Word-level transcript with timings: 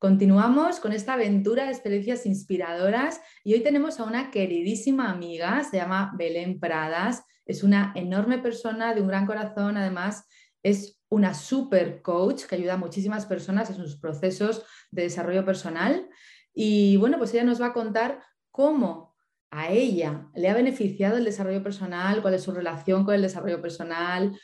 Continuamos 0.00 0.80
con 0.80 0.94
esta 0.94 1.12
aventura 1.12 1.66
de 1.66 1.72
experiencias 1.72 2.24
inspiradoras 2.24 3.20
y 3.44 3.52
hoy 3.52 3.60
tenemos 3.60 4.00
a 4.00 4.04
una 4.04 4.30
queridísima 4.30 5.10
amiga, 5.10 5.62
se 5.62 5.76
llama 5.76 6.14
Belén 6.16 6.58
Pradas, 6.58 7.22
es 7.44 7.62
una 7.62 7.92
enorme 7.94 8.38
persona 8.38 8.94
de 8.94 9.02
un 9.02 9.08
gran 9.08 9.26
corazón, 9.26 9.76
además 9.76 10.26
es 10.62 10.98
una 11.10 11.34
super 11.34 12.00
coach 12.00 12.44
que 12.44 12.54
ayuda 12.54 12.74
a 12.74 12.78
muchísimas 12.78 13.26
personas 13.26 13.68
en 13.68 13.76
sus 13.76 13.96
procesos 14.00 14.64
de 14.90 15.02
desarrollo 15.02 15.44
personal 15.44 16.08
y 16.54 16.96
bueno, 16.96 17.18
pues 17.18 17.34
ella 17.34 17.44
nos 17.44 17.60
va 17.60 17.66
a 17.66 17.74
contar 17.74 18.22
cómo 18.50 19.14
a 19.50 19.68
ella 19.68 20.30
le 20.34 20.48
ha 20.48 20.54
beneficiado 20.54 21.18
el 21.18 21.26
desarrollo 21.26 21.62
personal, 21.62 22.22
cuál 22.22 22.32
es 22.32 22.42
su 22.42 22.52
relación 22.52 23.04
con 23.04 23.16
el 23.16 23.20
desarrollo 23.20 23.60
personal 23.60 24.34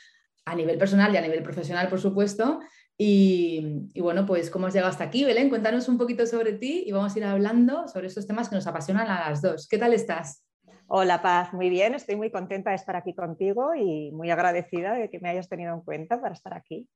a 0.45 0.55
nivel 0.55 0.77
personal 0.77 1.15
y 1.15 1.17
a 1.17 1.23
nivel 1.23 1.43
profesional, 1.43 1.89
por 1.89 1.99
supuesto, 1.99 2.61
y, 2.99 4.01
bueno, 4.01 4.25
pues 4.25 4.51
cómo 4.51 4.67
has 4.67 4.75
llegado 4.75 4.91
hasta 4.91 5.05
aquí, 5.05 5.25
Belén, 5.25 5.51
cuéntanos 5.51 5.89
un 5.89 5.99
poquito 5.99 6.27
sobre 6.27 6.55
ti 6.55 6.85
y 6.87 6.93
vamos 6.93 7.15
a 7.15 7.19
ir 7.19 7.25
hablando 7.25 7.89
sobre 7.89 8.07
estos 8.07 8.27
temas 8.27 8.49
que 8.49 8.55
nos 8.55 8.67
apasionan 8.67 9.09
a 9.09 9.29
las 9.29 9.43
dos. 9.43 9.69
¿Qué 9.69 9.77
tal 9.77 9.93
estás? 9.93 10.45
Hola 10.87 11.21
Paz, 11.21 11.53
muy 11.53 11.69
bien, 11.69 11.95
estoy 11.95 12.17
muy 12.17 12.31
contenta 12.31 12.71
de 12.71 12.77
estar 12.77 12.97
aquí 12.97 13.15
contigo 13.15 13.75
y 13.75 14.13
muy 14.13 14.31
agradecida 14.31 14.95
de 14.95 15.11
que 15.11 15.19
me 15.19 15.29
hayas 15.29 15.49
tenido 15.49 15.75
en 15.75 15.81
cuenta 15.81 16.21
para 16.21 16.33
estar 16.33 16.55
aquí. 16.55 16.89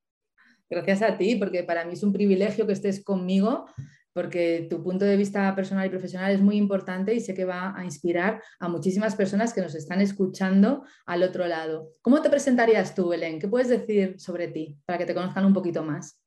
Gracias 0.69 1.01
a 1.01 1.17
ti, 1.17 1.35
porque 1.35 1.63
para 1.63 1.83
mí 1.83 1.93
es 1.93 2.01
un 2.01 2.13
privilegio 2.13 2.65
que 2.65 2.73
estés 2.73 3.03
conmigo 3.03 3.65
porque 4.13 4.67
tu 4.69 4.83
punto 4.83 5.05
de 5.05 5.15
vista 5.15 5.53
personal 5.55 5.85
y 5.85 5.89
profesional 5.89 6.31
es 6.31 6.41
muy 6.41 6.57
importante 6.57 7.13
y 7.13 7.19
sé 7.21 7.33
que 7.33 7.45
va 7.45 7.73
a 7.75 7.83
inspirar 7.83 8.41
a 8.59 8.67
muchísimas 8.67 9.15
personas 9.15 9.53
que 9.53 9.61
nos 9.61 9.75
están 9.75 10.01
escuchando 10.01 10.83
al 11.05 11.23
otro 11.23 11.47
lado. 11.47 11.93
¿Cómo 12.01 12.21
te 12.21 12.29
presentarías 12.29 12.93
tú, 12.93 13.09
Belén? 13.09 13.39
¿Qué 13.39 13.47
puedes 13.47 13.69
decir 13.69 14.19
sobre 14.19 14.49
ti 14.49 14.77
para 14.85 14.97
que 14.97 15.05
te 15.05 15.13
conozcan 15.13 15.45
un 15.45 15.53
poquito 15.53 15.83
más? 15.83 16.21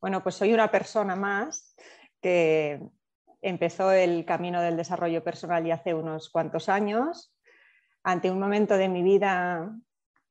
Bueno, 0.00 0.22
pues 0.22 0.34
soy 0.34 0.54
una 0.54 0.70
persona 0.70 1.16
más 1.16 1.74
que 2.20 2.80
empezó 3.42 3.92
el 3.92 4.24
camino 4.24 4.62
del 4.62 4.76
desarrollo 4.76 5.22
personal 5.22 5.64
ya 5.64 5.74
hace 5.74 5.92
unos 5.92 6.30
cuantos 6.30 6.68
años, 6.70 7.34
ante 8.02 8.30
un 8.30 8.38
momento 8.38 8.76
de 8.78 8.88
mi 8.88 9.02
vida 9.02 9.74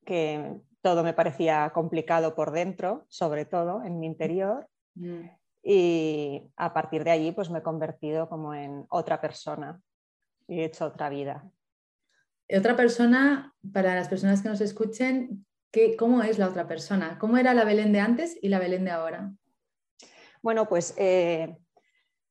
que 0.06 0.56
todo 0.82 1.04
me 1.04 1.14
parecía 1.14 1.70
complicado 1.74 2.36
por 2.36 2.52
dentro, 2.52 3.06
sobre 3.10 3.46
todo 3.46 3.84
en 3.84 4.00
mi 4.00 4.08
interior. 4.08 4.68
Mm 4.96 5.43
y 5.64 6.52
a 6.58 6.74
partir 6.74 7.06
de 7.06 7.12
allí 7.12 7.32
pues 7.32 7.50
me 7.50 7.60
he 7.60 7.64
convertido 7.64 8.28
como 8.28 8.54
en 8.54 8.86
otra 8.90 9.22
persona 9.22 9.82
y 10.48 10.60
he 10.60 10.66
hecho 10.66 10.86
otra 10.86 11.10
vida. 11.10 11.50
Otra 12.50 12.76
persona, 12.76 13.56
para 13.72 13.96
las 13.96 14.10
personas 14.10 14.42
que 14.42 14.50
nos 14.50 14.60
escuchen, 14.60 15.46
¿qué, 15.72 15.96
¿cómo 15.96 16.22
es 16.22 16.38
la 16.38 16.50
otra 16.50 16.68
persona? 16.68 17.18
¿Cómo 17.18 17.38
era 17.38 17.54
la 17.54 17.64
Belén 17.64 17.94
de 17.94 18.02
antes 18.02 18.38
y 18.42 18.50
la 18.50 18.60
Belén 18.60 18.84
de 18.84 18.92
ahora? 18.92 19.32
Bueno, 20.42 20.68
pues 20.68 20.94
eh, 20.98 21.58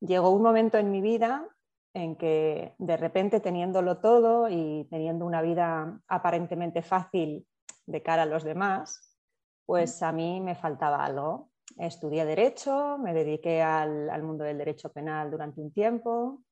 llegó 0.01 0.31
un 0.31 0.43
momento 0.43 0.77
en 0.77 0.91
mi 0.91 1.01
vida 1.01 1.49
en 1.95 2.17
que 2.17 2.75
de 2.79 2.97
repente 2.99 3.41
teniéndolo 3.41 3.99
todo 3.99 4.49
y 4.51 4.87
teniendo 4.91 5.25
una 5.25 5.41
vida 5.41 6.01
aparentemente 6.07 6.83
fácil 6.83 7.47
de 7.87 8.03
cara 8.03 8.23
a 8.23 8.27
los 8.27 8.45
demás, 8.45 9.19
pues 9.65 10.03
a 10.03 10.13
mí 10.13 10.41
me 10.41 10.55
faltaba 10.55 11.05
algo 11.05 11.52
estudié 11.79 12.25
Derecho, 12.25 12.99
me 12.99 13.15
dediqué 13.15 13.63
al, 13.63 14.23
mundo 14.23 14.45
del 14.45 14.59
derecho 14.59 14.91
penal 14.91 15.31
durante 15.31 15.61
un 15.61 15.73
tiempo. 15.73 16.43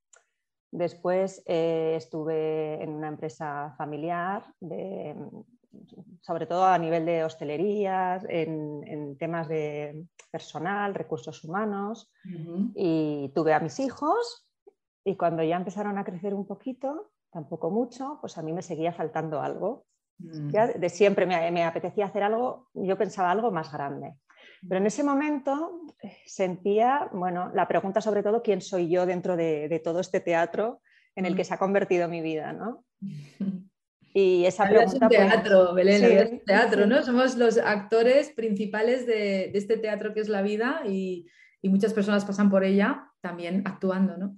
Después 0.71 1.43
eh, 1.47 1.95
estuve 1.97 2.83
en 2.83 2.91
una 2.91 3.09
empresa 3.09 3.75
familiar, 3.77 4.45
sobre 6.21 6.47
todo 6.47 6.65
a 6.65 6.79
nivel 6.79 7.05
de 7.07 7.25
hostelería, 7.25 8.21
en, 8.29 9.17
temas 9.19 9.49
de 9.49 10.07
personal, 10.31 10.95
recursos 10.95 11.43
humanos, 11.45 12.13
y 12.75 13.31
tuve 13.35 13.53
a 13.53 13.61
mis 13.61 13.81
hijos 13.81 14.47
y 15.05 15.17
cuando 15.17 15.43
ya 15.43 15.57
empezaron 15.57 15.99
a 15.99 16.05
crecer 16.05 16.35
un 16.35 16.47
poquito, 16.47 17.11
tampoco 17.31 17.71
mucho, 17.71 18.19
pues 18.21 18.37
a 18.39 18.43
mí 18.43 18.53
me 18.53 18.63
seguía 18.63 18.93
faltando 18.93 19.41
algo. 19.41 19.85
Mm. 20.19 20.49
de 20.79 20.89
siempre 20.91 21.25
me, 21.25 21.65
apetecía 21.65 22.05
hacer 22.05 22.23
algo, 22.23 22.69
yo 22.75 22.99
pensaba 22.99 23.31
algo 23.31 23.51
más 23.51 23.73
grande. 23.73 24.17
Pero 24.69 24.81
en 24.81 24.87
ese 24.87 25.03
momento 25.03 25.81
eh, 26.03 26.17
sentía, 26.27 27.09
bueno, 27.13 27.51
la 27.55 27.67
pregunta 27.67 28.01
sobre 28.01 28.23
todo, 28.23 28.43
¿quién 28.43 28.61
soy 28.61 28.89
yo 28.89 29.07
dentro 29.07 29.37
de, 29.37 29.81
todo 29.83 30.01
este 30.01 30.21
teatro 30.21 30.83
en 31.17 31.27
el 31.27 31.35
que 31.35 31.45
se 31.45 31.55
ha 31.55 31.59
convertido 31.59 32.09
mi 32.09 32.21
vida? 32.21 32.53
¿no? 32.53 32.85
Y 34.13 34.45
esa 34.45 34.65
pregunta... 34.65 34.89
Es 34.89 34.95
un 34.95 35.09
pues, 35.09 35.21
teatro, 35.21 35.73
Belén, 35.73 36.03
es 36.03 36.33
un 36.33 36.45
teatro, 36.45 36.85
¿no? 36.85 37.01
Somos 37.05 37.37
los 37.37 37.59
actores 37.59 38.31
principales 38.31 39.07
de, 39.07 39.53
este 39.55 39.77
teatro 39.77 40.13
que 40.15 40.19
es 40.19 40.29
la 40.29 40.43
vida 40.43 40.83
y, 40.85 41.29
y 41.63 41.69
muchas 41.69 41.95
personas 41.95 42.25
pasan 42.25 42.51
por 42.51 42.65
ella 42.65 43.05
también 43.21 43.63
actuando, 43.67 44.17
¿no? 44.17 44.37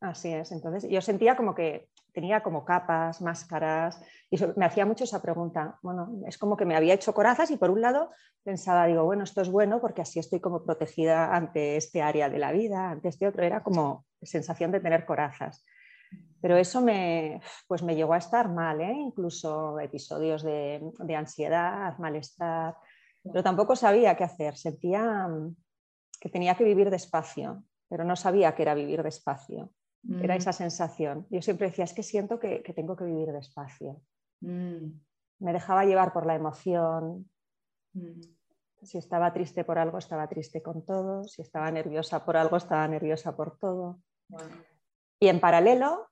Así 0.00 0.32
es, 0.32 0.50
entonces 0.50 0.90
yo 0.90 1.00
sentía 1.00 1.36
como 1.36 1.54
que 1.54 1.88
tenía 2.16 2.42
como 2.42 2.64
capas, 2.64 3.20
máscaras, 3.20 4.00
y 4.30 4.38
me 4.56 4.64
hacía 4.64 4.86
mucho 4.86 5.04
esa 5.04 5.20
pregunta. 5.20 5.78
Bueno, 5.82 6.22
es 6.26 6.38
como 6.38 6.56
que 6.56 6.64
me 6.64 6.74
había 6.74 6.94
hecho 6.94 7.12
corazas 7.12 7.50
y 7.50 7.58
por 7.58 7.68
un 7.68 7.82
lado 7.82 8.10
pensaba, 8.42 8.86
digo, 8.86 9.04
bueno, 9.04 9.24
esto 9.24 9.42
es 9.42 9.50
bueno 9.50 9.82
porque 9.82 10.00
así 10.00 10.18
estoy 10.18 10.40
como 10.40 10.64
protegida 10.64 11.36
ante 11.36 11.76
este 11.76 12.00
área 12.00 12.30
de 12.30 12.38
la 12.38 12.52
vida, 12.52 12.88
ante 12.88 13.10
este 13.10 13.28
otro, 13.28 13.42
era 13.42 13.62
como 13.62 14.06
sensación 14.22 14.72
de 14.72 14.80
tener 14.80 15.04
corazas. 15.04 15.62
Pero 16.40 16.56
eso 16.56 16.80
me, 16.80 17.42
pues 17.68 17.82
me 17.82 17.94
llegó 17.94 18.14
a 18.14 18.18
estar 18.18 18.48
mal, 18.48 18.80
¿eh? 18.80 18.94
incluso 18.94 19.78
episodios 19.78 20.42
de, 20.42 20.80
de 20.98 21.16
ansiedad, 21.16 21.98
malestar, 21.98 22.76
pero 23.22 23.42
tampoco 23.42 23.76
sabía 23.76 24.16
qué 24.16 24.24
hacer, 24.24 24.56
sentía 24.56 25.28
mm, 25.28 25.54
que 26.18 26.30
tenía 26.30 26.54
que 26.54 26.64
vivir 26.64 26.88
despacio, 26.88 27.62
pero 27.90 28.04
no 28.04 28.16
sabía 28.16 28.54
qué 28.54 28.62
era 28.62 28.72
vivir 28.72 29.02
despacio. 29.02 29.70
Era 30.08 30.34
mm. 30.34 30.38
esa 30.38 30.52
sensación. 30.52 31.26
Yo 31.30 31.42
siempre 31.42 31.68
decía, 31.68 31.84
es 31.84 31.94
que 31.94 32.02
siento 32.02 32.38
que, 32.38 32.60
tengo 32.74 32.96
que 32.96 33.04
vivir 33.04 33.32
despacio. 33.32 34.00
Mm. 34.40 34.92
Me 35.40 35.52
dejaba 35.52 35.84
llevar 35.84 36.12
por 36.12 36.26
la 36.26 36.34
emoción. 36.34 37.28
Mm. 37.92 38.20
Si 38.82 38.98
estaba 38.98 39.32
triste 39.32 39.64
por 39.64 39.78
algo, 39.78 39.98
estaba 39.98 40.28
triste 40.28 40.62
con 40.62 40.84
todo. 40.84 41.24
Si 41.24 41.42
estaba 41.42 41.70
nerviosa 41.70 42.24
por 42.24 42.36
algo, 42.36 42.56
estaba 42.56 42.86
nerviosa 42.86 43.34
por 43.36 43.58
todo. 43.58 44.00
Y 45.18 45.28
en 45.28 45.40
paralelo, 45.40 46.08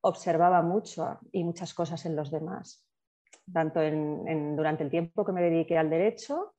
observaba 0.00 0.62
mucho 0.62 1.18
y 1.30 1.44
muchas 1.44 1.74
cosas 1.74 2.04
en 2.06 2.16
los 2.16 2.30
demás. 2.30 2.84
Tanto 3.52 3.80
durante 3.80 4.82
el 4.82 4.90
tiempo 4.90 5.24
que 5.24 5.32
me 5.32 5.42
dediqué 5.42 5.78
al 5.78 5.90
derecho, 5.90 6.54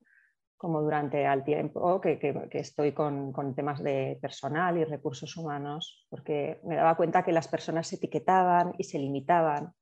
como 0.58 0.82
durante 0.82 1.24
el 1.24 1.44
tiempo 1.44 2.00
que, 2.00 2.18
estoy 2.52 2.92
con, 2.92 3.32
temas 3.54 3.82
de 3.82 4.18
personal 4.20 4.76
y 4.76 4.84
recursos 4.84 5.36
humanos, 5.36 6.04
porque 6.10 6.60
me 6.64 6.74
daba 6.74 6.96
cuenta 6.96 7.24
que 7.24 7.32
las 7.32 7.46
personas 7.46 7.86
se 7.86 7.96
etiquetaban 7.96 8.74
y 8.76 8.84
se 8.84 8.98
limitaban, 8.98 9.72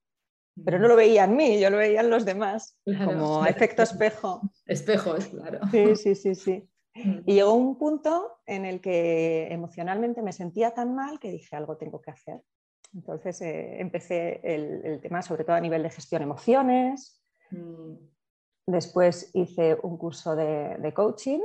pero 0.64 0.78
no 0.78 0.86
lo 0.86 0.94
veía 0.94 1.24
en 1.24 1.34
mí, 1.34 1.58
yo 1.58 1.70
lo 1.70 1.78
veía 1.78 2.00
en 2.00 2.10
los 2.10 2.26
demás, 2.26 2.78
como 3.04 3.46
efecto 3.46 3.82
espejo. 3.82 4.42
Espejos, 4.66 5.26
claro. 5.26 5.60
Sí, 5.70 5.96
sí, 5.96 6.14
sí, 6.14 6.34
sí. 6.34 6.68
Y 6.94 7.34
llegó 7.34 7.54
un 7.54 7.76
punto 7.76 8.40
en 8.46 8.64
el 8.64 8.80
que 8.80 9.48
emocionalmente 9.50 10.22
me 10.22 10.32
sentía 10.32 10.72
tan 10.72 10.94
mal 10.94 11.18
que 11.18 11.30
dije 11.30 11.56
algo 11.56 11.76
tengo 11.76 12.00
que 12.00 12.10
hacer. 12.10 12.42
Entonces 12.94 13.40
eh, 13.42 13.80
empecé 13.80 14.40
el, 14.42 14.80
el, 14.84 15.00
tema 15.00 15.20
sobre 15.20 15.44
todo 15.44 15.56
a 15.56 15.60
nivel 15.60 15.82
de 15.82 15.90
gestión 15.90 16.22
emociones, 16.22 17.22
mm. 17.50 17.94
Después 18.66 19.30
hice 19.34 19.78
un 19.82 19.96
curso 19.96 20.34
de, 20.34 20.92
coaching, 20.94 21.40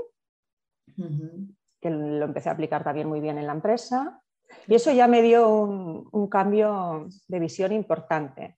que 1.79 1.89
lo 1.89 2.25
empecé 2.25 2.49
a 2.49 2.53
aplicar 2.53 2.83
también 2.83 3.07
muy 3.07 3.21
bien 3.21 3.37
en 3.37 3.47
la 3.47 3.53
empresa. 3.53 4.21
Y 4.67 4.75
eso 4.75 4.91
ya 4.91 5.07
me 5.07 5.21
dio 5.21 5.47
un, 5.49 6.27
cambio 6.27 7.07
de 7.27 7.39
visión 7.39 7.71
importante. 7.71 8.57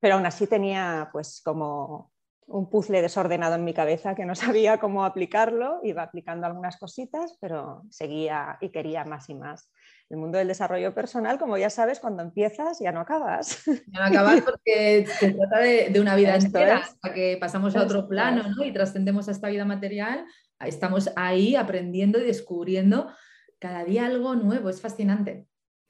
Pero 0.00 0.14
aún 0.14 0.26
así 0.26 0.46
tenía 0.46 1.08
pues 1.12 1.42
como 1.44 2.12
un 2.46 2.68
puzzle 2.68 3.02
desordenado 3.02 3.54
en 3.54 3.64
mi 3.64 3.74
cabeza 3.74 4.14
que 4.14 4.26
no 4.26 4.34
sabía 4.34 4.78
cómo 4.78 5.04
aplicarlo, 5.04 5.80
iba 5.82 6.02
aplicando 6.02 6.46
algunas 6.46 6.76
cositas, 6.76 7.36
pero 7.40 7.82
seguía 7.90 8.58
y 8.60 8.70
quería 8.70 9.04
más 9.04 9.28
y 9.28 9.34
más. 9.34 9.70
El 10.10 10.18
mundo 10.18 10.38
del 10.38 10.48
desarrollo 10.48 10.94
personal, 10.94 11.38
como 11.38 11.56
ya 11.56 11.70
sabes, 11.70 11.98
cuando 11.98 12.22
empiezas 12.22 12.78
ya 12.78 12.92
no 12.92 13.00
acabas. 13.00 13.64
Ya 13.92 14.00
no 14.00 14.04
acabas 14.06 14.42
porque 14.42 15.06
se 15.06 15.32
trata 15.32 15.58
de, 15.58 16.00
una 16.00 16.14
vida 16.14 16.36
entera, 16.36 16.78
hasta 16.78 17.12
que 17.12 17.36
pasamos 17.40 17.74
a 17.76 17.82
otro 17.82 18.08
plano 18.08 18.42
y 18.64 18.72
trascendemos 18.72 19.28
a 19.28 19.32
esta 19.32 19.48
vida 19.48 19.64
material, 19.64 20.26
estamos 20.60 21.10
ahí 21.16 21.56
aprendiendo 21.56 22.18
y 22.18 22.24
descubriendo 22.24 23.12
cada 23.58 23.84
día 23.84 24.06
algo 24.06 24.34
nuevo, 24.34 24.68
es 24.68 24.80
fascinante. 24.80 25.46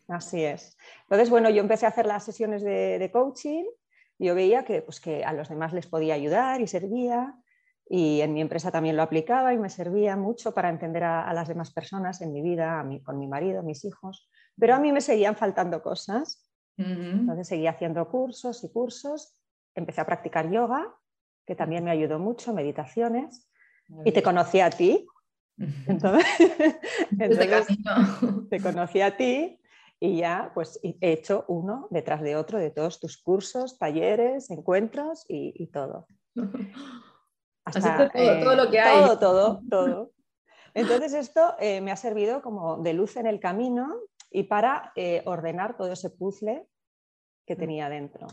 Así 0.08 0.44
es. 0.44 0.76
Entonces, 1.02 1.31
bueno, 1.31 1.50
yo 1.50 1.60
empecé 1.60 1.87
a 1.87 1.90
hacer 1.90 2.06
las 2.06 2.25
sesiones 2.25 2.62
de, 2.62 2.99
de 2.99 3.10
coaching 3.10 3.64
yo 4.19 4.34
veía 4.34 4.64
que, 4.64 4.82
pues, 4.82 5.00
que 5.00 5.25
a 5.25 5.32
los 5.32 5.49
demás 5.49 5.72
les 5.72 5.87
podía 5.87 6.14
ayudar 6.14 6.60
y 6.60 6.67
servía, 6.67 7.34
y 7.88 8.20
en 8.20 8.32
mi 8.32 8.40
empresa 8.40 8.70
también 8.70 8.96
lo 8.96 9.02
aplicaba 9.02 9.52
y 9.52 9.58
me 9.58 9.69
servía 9.69 10.16
mucho 10.16 10.54
para 10.54 10.70
entender 10.70 11.04
a, 11.04 11.32
las 11.32 11.48
demás 11.48 11.72
personas 11.72 12.20
en 12.22 12.32
mi 12.32 12.40
vida, 12.40 12.81
a 12.81 13.02
con 13.02 13.19
mi 13.19 13.26
marido, 13.26 13.62
mis 13.62 13.84
hijos, 13.84 14.28
pero 14.58 14.75
a 14.75 14.81
mí 14.81 14.92
me 14.92 15.00
seguían 15.00 15.36
faltando 15.36 15.82
cosas. 15.82 16.50
Entonces 16.76 17.46
seguía 17.46 17.70
haciendo 17.70 18.08
cursos 18.08 18.64
y 18.64 18.72
cursos, 18.72 19.38
empecé 19.76 20.00
a 20.00 20.06
practicar 20.06 20.50
yoga, 20.50 20.92
que 21.46 21.54
también 21.54 21.84
me 21.84 21.90
ayudó 21.90 22.19
mucho, 22.19 22.52
meditaciones, 22.52 23.48
y 24.04 24.12
te 24.12 24.22
conocí 24.22 24.60
a 24.60 24.70
ti. 24.70 25.06
Entonces, 25.86 26.25
entonces 27.12 27.66
te 28.50 28.60
conocí 28.60 29.00
a 29.00 29.16
ti 29.16 29.60
y 30.00 30.19
ya 30.19 30.50
pues 30.52 30.81
he 30.82 31.12
hecho 31.12 31.44
uno 31.48 31.86
detrás 31.90 32.22
de 32.22 32.36
otro 32.36 32.58
de 32.58 32.70
todos 32.70 32.98
tus 32.98 33.22
cursos, 33.22 33.78
talleres, 33.78 34.50
encuentros 34.50 35.25
y, 35.28 35.66
todo. 35.69 36.06
Hasta, 37.64 38.11
todo, 38.11 38.56
lo 38.56 38.70
que 38.70 38.78
hay. 38.78 39.05
Todo, 39.05 39.19
todo, 39.19 39.62
todo. 39.70 40.11
Entonces 40.75 41.14
esto 41.14 41.55
eh, 41.61 41.81
me 41.81 41.93
ha 41.93 41.96
servido 41.96 42.43
como 42.43 42.78
de 42.78 42.93
luz 42.93 43.16
en 43.16 43.26
el 43.26 43.40
camino 43.40 43.94
y 44.31 44.43
para 44.44 44.93
eh, 44.96 45.22
ordenar 45.26 45.76
todo 45.76 45.93
ese 45.93 46.11
puzzle 46.11 46.66
que 47.46 47.55
mm. 47.55 47.58
tenía 47.58 47.88
dentro. 47.88 48.26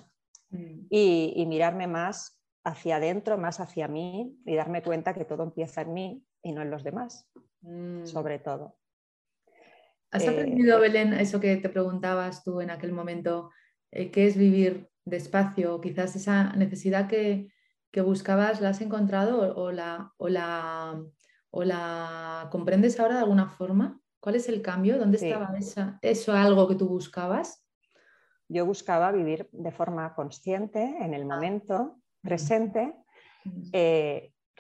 Mm. 0.50 0.88
Y, 0.89 1.45
mirarme 1.48 1.88
más 1.88 2.42
hacia 2.63 2.98
adentro, 2.98 3.38
más 3.38 3.60
hacia 3.60 3.88
mí 3.88 4.38
y 4.45 4.56
darme 4.56 4.83
cuenta 4.83 5.13
que 5.13 5.25
todo 5.25 5.44
empieza 5.44 5.81
en 5.81 5.94
mí 5.94 6.25
y 6.44 6.51
no 6.51 6.62
en 6.62 6.72
los 6.72 6.84
demás, 6.84 7.30
mm. 7.62 8.06
sobre 8.06 8.39
todo. 8.39 8.77
¿Has 10.12 10.27
aprendido, 10.27 10.77
eh, 10.77 10.81
Belén, 10.81 11.13
eso 11.13 11.39
que 11.39 11.56
te 11.57 11.69
preguntabas 11.69 12.44
tú 12.44 12.60
en 12.60 12.69
aquel 12.69 12.92
momento? 12.92 13.51
Eh, 13.92 14.12
¿Qué 14.12 14.25
es 14.25 14.36
vivir 14.36 14.89
despacio? 15.06 15.80
Quizás 15.80 16.16
esa 16.16 16.51
necesidad 16.54 17.07
que, 17.07 17.48
buscabas, 17.99 18.61
¿la 18.61 18.69
has 18.69 18.79
encontrado 18.79 19.53
o 19.57 19.71
la, 19.73 20.13
o, 20.15 20.29
la, 20.29 21.03
o 21.49 21.63
la 21.65 22.47
comprendes 22.49 22.97
ahora 22.97 23.15
de 23.15 23.21
alguna 23.21 23.49
forma? 23.49 23.99
¿Cuál 24.21 24.35
es 24.35 24.47
el 24.47 24.61
cambio? 24.61 24.97
¿Dónde 24.97 25.17
estaba 25.17 25.57
esa, 25.57 25.99
eso 26.01 26.31
algo 26.31 26.69
que 26.69 26.75
tú 26.75 26.88
buscabas? 26.88 27.65
Yo 28.47 28.65
buscaba 28.65 29.11
vivir 29.11 29.49
de 29.51 29.71
forma 29.71 30.13
consciente, 30.15 30.81
en 31.01 31.13
el 31.13 31.23
ah. 31.23 31.35
momento 31.35 31.97
presente, 32.21 32.95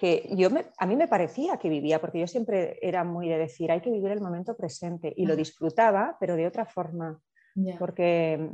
que 0.01 0.29
yo 0.31 0.49
a 0.77 0.85
mí 0.87 0.95
me 0.95 1.07
parecía 1.07 1.57
que 1.57 1.69
vivía, 1.69 2.01
porque 2.01 2.19
yo 2.19 2.27
siempre 2.27 2.79
era 2.81 3.03
muy 3.03 3.29
de 3.29 3.37
decir, 3.37 3.71
hay 3.71 3.81
que 3.81 3.91
vivir 3.91 4.11
el 4.11 4.19
momento 4.19 4.57
presente 4.57 5.13
y 5.15 5.25
lo 5.25 5.35
disfrutaba, 5.35 6.17
pero 6.19 6.35
de 6.35 6.47
otra 6.47 6.65
forma, 6.65 7.21
porque 7.77 8.49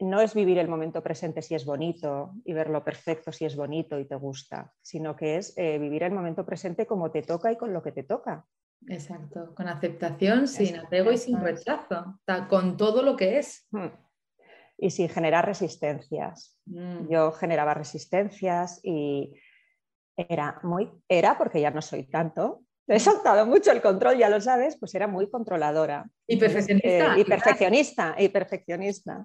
no 0.00 0.20
es 0.20 0.34
vivir 0.34 0.58
el 0.58 0.68
momento 0.68 1.02
presente 1.02 1.42
si 1.42 1.54
es 1.54 1.64
bonito 1.64 2.32
y 2.44 2.52
verlo 2.52 2.84
perfecto 2.84 3.32
si 3.32 3.44
es 3.44 3.56
bonito 3.56 3.98
y 3.98 4.06
te 4.06 4.14
gusta, 4.14 4.72
sino 4.80 5.16
que 5.16 5.36
es 5.36 5.56
eh, 5.56 5.78
vivir 5.78 6.02
el 6.04 6.12
momento 6.12 6.46
presente 6.46 6.86
como 6.86 7.10
te 7.10 7.22
toca 7.22 7.50
y 7.50 7.56
con 7.56 7.72
lo 7.72 7.82
que 7.82 7.92
te 7.92 8.04
toca. 8.04 8.46
Exacto, 8.86 9.54
con 9.54 9.66
aceptación, 9.66 10.46
sin 10.46 10.76
apego 10.76 11.10
y 11.10 11.18
sin 11.18 11.40
rechazo, 11.40 12.20
con 12.48 12.76
todo 12.76 13.02
lo 13.02 13.16
que 13.16 13.38
es. 13.38 13.66
Hmm. 13.72 13.88
Y 14.76 14.90
sin 14.90 15.08
generar 15.08 15.44
resistencias. 15.44 16.56
Mm. 16.66 17.08
Yo 17.10 17.32
generaba 17.32 17.74
resistencias 17.74 18.78
y 18.84 19.34
era 20.16 20.60
muy, 20.62 20.88
era 21.08 21.36
porque 21.36 21.60
ya 21.60 21.72
no 21.72 21.82
soy 21.82 22.04
tanto, 22.04 22.62
he 22.88 23.00
soltado 23.00 23.44
mucho 23.44 23.70
el 23.70 23.82
control, 23.82 24.16
ya 24.16 24.28
lo 24.28 24.40
sabes, 24.40 24.76
pues 24.78 24.94
era 24.94 25.06
muy 25.06 25.30
controladora. 25.30 26.08
Y 26.26 26.36
perfeccionista. 26.36 27.16
Eh, 27.16 27.20
y 27.20 27.24
perfeccionista, 27.24 28.14
y 28.18 28.28
perfeccionista. 28.28 29.24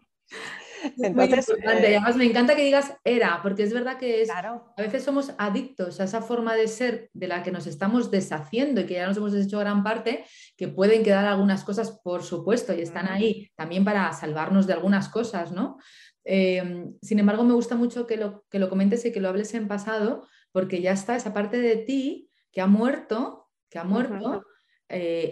Entonces, 0.97 1.49
eh, 1.49 1.63
Además, 1.65 2.15
me 2.15 2.25
encanta 2.25 2.55
que 2.55 2.63
digas 2.63 2.93
era, 3.03 3.39
porque 3.41 3.63
es 3.63 3.73
verdad 3.73 3.97
que 3.97 4.21
es, 4.21 4.29
a 4.29 4.63
veces 4.77 5.03
somos 5.03 5.33
adictos 5.37 5.99
a 5.99 6.05
esa 6.05 6.21
forma 6.21 6.55
de 6.55 6.67
ser 6.67 7.09
de 7.13 7.27
la 7.27 7.43
que 7.43 7.51
nos 7.51 7.67
estamos 7.67 8.11
deshaciendo 8.11 8.81
y 8.81 8.85
que 8.85 8.95
ya 8.95 9.07
nos 9.07 9.17
hemos 9.17 9.31
deshecho 9.31 9.59
gran 9.59 9.83
parte, 9.83 10.25
que 10.57 10.67
pueden 10.67 11.03
quedar 11.03 11.25
algunas 11.25 11.63
cosas, 11.63 11.99
por 12.03 12.23
supuesto, 12.23 12.73
y 12.73 12.81
están 12.81 13.07
ahí 13.07 13.51
también 13.55 13.83
para 13.85 14.11
salvarnos 14.13 14.67
de 14.67 14.73
algunas 14.73 15.09
cosas, 15.09 15.51
¿no? 15.51 15.77
Eh, 16.25 16.85
sin 17.01 17.19
embargo, 17.19 17.43
me 17.43 17.53
gusta 17.53 17.75
mucho 17.75 18.07
que 18.07 18.17
lo, 18.17 18.45
que 18.49 18.59
lo 18.59 18.69
comentes 18.69 19.05
y 19.05 19.11
que 19.11 19.19
lo 19.19 19.29
hables 19.29 19.53
en 19.53 19.67
pasado, 19.67 20.27
porque 20.51 20.81
ya 20.81 20.91
está 20.91 21.15
esa 21.15 21.33
parte 21.33 21.59
de 21.59 21.77
ti 21.77 22.29
que 22.51 22.61
ha 22.61 22.67
muerto, 22.67 23.49
que 23.69 23.79
ha 23.79 23.83
muerto 23.83 24.45
eh, 24.87 25.31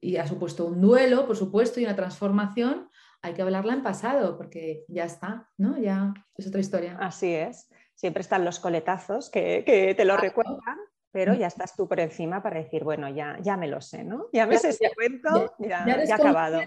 y, 0.00 0.16
ha 0.16 0.26
supuesto 0.26 0.64
un 0.64 0.80
duelo, 0.80 1.26
por 1.26 1.36
supuesto, 1.36 1.78
y 1.78 1.84
una 1.84 1.94
transformación. 1.94 2.87
Hay 3.22 3.34
que 3.34 3.42
hablarla 3.42 3.72
en 3.72 3.82
pasado 3.82 4.36
porque 4.36 4.84
ya 4.88 5.04
está, 5.04 5.50
¿no? 5.56 5.78
Ya 5.78 6.14
es 6.36 6.46
otra 6.46 6.60
historia. 6.60 6.96
Así 7.00 7.34
es. 7.34 7.68
Siempre 7.94 8.20
están 8.20 8.44
los 8.44 8.60
coletazos 8.60 9.28
que, 9.28 9.94
te 9.96 10.04
lo 10.04 10.16
recuerdan 10.16 10.78
pero 11.10 11.34
ya 11.34 11.46
estás 11.46 11.74
tú 11.74 11.88
por 11.88 12.00
encima 12.00 12.42
para 12.42 12.60
decir, 12.60 12.84
bueno, 12.84 13.08
ya, 13.08 13.38
ya 13.40 13.56
me 13.56 13.66
lo 13.66 13.80
sé, 13.80 14.04
¿no? 14.04 14.26
Ya 14.32 14.46
me 14.46 14.58
sé 14.58 14.70
ese 14.70 14.90
cuento, 14.94 15.54
ya, 15.58 15.84
ya, 15.86 16.04
ya 16.04 16.14
acabado. 16.16 16.60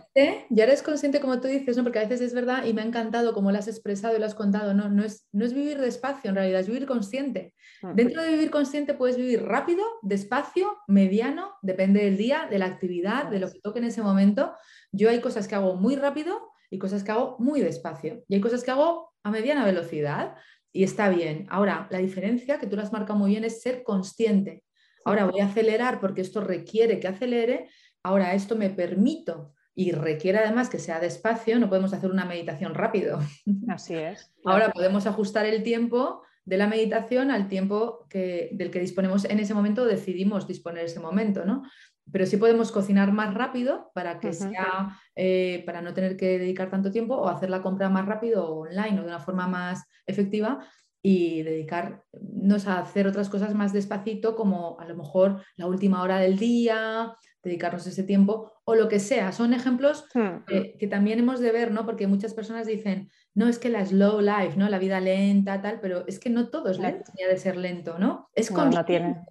Ya 0.49 0.63
eres 0.63 0.81
consciente, 0.81 1.19
como 1.19 1.39
tú 1.39 1.47
dices, 1.47 1.77
¿no? 1.77 1.83
Porque 1.83 1.99
a 1.99 2.03
veces 2.03 2.21
es 2.21 2.33
verdad 2.33 2.65
y 2.65 2.73
me 2.73 2.81
ha 2.81 2.85
encantado 2.85 3.33
como 3.33 3.51
lo 3.51 3.59
has 3.59 3.67
expresado 3.67 4.15
y 4.15 4.19
lo 4.19 4.25
has 4.25 4.35
contado, 4.35 4.73
no, 4.73 4.89
no, 4.89 5.03
es, 5.03 5.27
no 5.31 5.45
es 5.45 5.53
vivir 5.53 5.79
despacio, 5.79 6.29
en 6.29 6.35
realidad 6.35 6.61
es 6.61 6.67
vivir 6.67 6.87
consciente. 6.87 7.53
Mm. 7.83 7.93
Dentro 7.93 8.23
de 8.23 8.29
vivir 8.29 8.49
consciente 8.49 8.93
puedes 8.95 9.17
vivir 9.17 9.43
rápido, 9.43 9.85
despacio, 10.01 10.77
mediano, 10.87 11.53
depende 11.61 12.03
del 12.03 12.17
día, 12.17 12.47
de 12.49 12.59
la 12.59 12.65
actividad, 12.65 13.25
de 13.25 13.39
lo 13.39 13.51
que 13.51 13.59
toque 13.59 13.79
en 13.79 13.85
ese 13.85 14.01
momento. 14.01 14.55
Yo 14.91 15.09
hay 15.09 15.21
cosas 15.21 15.47
que 15.47 15.55
hago 15.55 15.75
muy 15.75 15.95
rápido 15.95 16.51
y 16.71 16.79
cosas 16.79 17.03
que 17.03 17.11
hago 17.11 17.35
muy 17.39 17.61
despacio. 17.61 18.23
Y 18.27 18.35
hay 18.35 18.41
cosas 18.41 18.63
que 18.63 18.71
hago 18.71 19.13
a 19.23 19.29
mediana 19.29 19.65
velocidad 19.65 20.35
y 20.73 20.83
está 20.83 21.09
bien. 21.09 21.47
Ahora, 21.49 21.87
la 21.91 21.99
diferencia 21.99 22.59
que 22.59 22.67
tú 22.67 22.75
lo 22.75 22.81
has 22.81 22.93
marcado 22.93 23.19
muy 23.19 23.31
bien 23.31 23.43
es 23.43 23.61
ser 23.61 23.83
consciente. 23.83 24.63
Ahora 25.03 25.25
voy 25.25 25.41
a 25.41 25.45
acelerar 25.45 25.99
porque 25.99 26.21
esto 26.21 26.41
requiere 26.41 26.99
que 26.99 27.07
acelere. 27.07 27.69
Ahora 28.03 28.33
esto 28.33 28.55
me 28.55 28.69
permito 28.69 29.53
y 29.73 29.91
requiere 29.91 30.39
además 30.39 30.69
que 30.69 30.79
sea 30.79 30.99
despacio. 30.99 31.59
No 31.59 31.69
podemos 31.69 31.93
hacer 31.93 32.11
una 32.11 32.25
meditación 32.25 32.73
rápido. 32.73 33.19
Así 33.67 33.95
es. 33.95 34.31
Ahora 34.45 34.71
podemos 34.71 35.07
ajustar 35.07 35.45
el 35.45 35.63
tiempo 35.63 36.23
de 36.45 36.57
la 36.57 36.67
meditación 36.67 37.31
al 37.31 37.47
tiempo 37.47 38.07
que, 38.09 38.49
del 38.53 38.71
que 38.71 38.79
disponemos 38.79 39.25
en 39.25 39.39
ese 39.39 39.53
momento, 39.53 39.85
decidimos 39.85 40.47
disponer 40.47 40.85
ese 40.85 40.99
momento, 40.99 41.45
¿no? 41.45 41.63
Pero 42.11 42.25
sí 42.25 42.37
podemos 42.37 42.71
cocinar 42.71 43.11
más 43.11 43.33
rápido 43.33 43.91
para 43.93 44.19
que 44.19 44.33
sea, 44.33 44.99
eh, 45.15 45.63
para 45.65 45.81
no 45.81 45.93
tener 45.93 46.17
que 46.17 46.39
dedicar 46.39 46.69
tanto 46.69 46.91
tiempo 46.91 47.15
o 47.15 47.27
hacer 47.27 47.49
la 47.49 47.61
compra 47.61 47.89
más 47.89 48.05
rápido 48.05 48.53
online 48.53 48.99
o 48.99 49.03
de 49.03 49.07
una 49.07 49.19
forma 49.19 49.47
más 49.47 49.85
efectiva 50.05 50.59
y 51.03 51.41
dedicarnos 51.43 52.67
a 52.67 52.79
hacer 52.79 53.07
otras 53.07 53.29
cosas 53.29 53.55
más 53.55 53.73
despacito, 53.73 54.35
como 54.35 54.79
a 54.79 54.85
lo 54.85 54.95
mejor 54.95 55.41
la 55.55 55.65
última 55.65 56.03
hora 56.03 56.19
del 56.19 56.37
día, 56.37 57.15
dedicarnos 57.43 57.87
ese 57.87 58.03
tiempo 58.03 58.51
o 58.65 58.75
lo 58.75 58.87
que 58.87 58.99
sea. 58.99 59.31
Son 59.31 59.53
ejemplos 59.53 60.05
hmm. 60.13 60.77
que 60.77 60.87
también 60.87 61.19
hemos 61.19 61.39
de 61.39 61.51
ver, 61.51 61.71
¿no? 61.71 61.85
Porque 61.85 62.07
muchas 62.07 62.33
personas 62.33 62.67
dicen, 62.67 63.09
no 63.33 63.47
es 63.47 63.57
que 63.57 63.69
la 63.69 63.85
slow 63.85 64.21
life, 64.21 64.53
¿no? 64.57 64.69
La 64.69 64.79
vida 64.79 64.99
lenta, 64.99 65.61
tal, 65.61 65.79
pero 65.81 66.05
es 66.07 66.19
que 66.19 66.29
no 66.29 66.49
todo 66.49 66.69
es 66.69 66.77
lento, 66.77 67.11
de 67.15 67.37
ser 67.37 67.57
lento, 67.57 67.97
¿no? 67.97 68.29
Es 68.35 68.51
no, 68.51 68.65
no 68.65 68.85
tiene. 68.85 69.21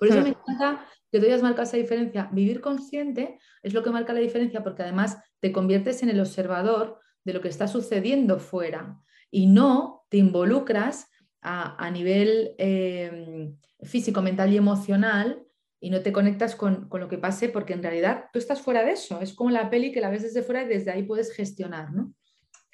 Por 0.00 0.08
eso 0.08 0.20
hmm. 0.20 0.22
me 0.22 0.28
encanta 0.30 0.86
que 1.12 1.20
tú 1.20 1.26
hayas 1.26 1.42
marcado 1.42 1.64
esa 1.64 1.76
diferencia. 1.76 2.30
Vivir 2.32 2.60
consciente 2.62 3.38
es 3.62 3.74
lo 3.74 3.84
que 3.84 3.90
marca 3.90 4.14
la 4.14 4.20
diferencia 4.20 4.64
porque 4.64 4.82
además 4.82 5.22
te 5.40 5.52
conviertes 5.52 6.02
en 6.02 6.08
el 6.08 6.20
observador 6.20 6.98
de 7.22 7.34
lo 7.34 7.42
que 7.42 7.48
está 7.48 7.68
sucediendo 7.68 8.38
fuera 8.38 8.98
y 9.30 9.46
no 9.46 10.06
te 10.08 10.16
involucras 10.16 11.08
a, 11.42 11.90
nivel 11.90 12.54
em, 12.58 13.56
físico, 13.82 14.20
mental 14.20 14.52
y 14.52 14.56
emocional 14.56 15.42
y 15.80 15.90
no 15.90 16.02
te 16.02 16.12
conectas 16.12 16.54
con, 16.54 16.88
lo 16.90 17.08
que 17.08 17.18
pase 17.18 17.48
porque 17.48 17.72
en 17.72 17.82
realidad 17.82 18.26
tú 18.32 18.38
estás 18.38 18.60
fuera 18.60 18.82
de 18.82 18.92
eso. 18.92 19.20
Es 19.20 19.34
como 19.34 19.50
la 19.50 19.70
peli 19.70 19.92
que 19.92 20.00
la 20.00 20.10
ves 20.10 20.22
desde 20.22 20.42
fuera 20.42 20.62
y 20.62 20.68
desde 20.68 20.90
ahí 20.90 21.02
puedes 21.02 21.34
gestionar, 21.34 21.92
¿no? 21.92 22.12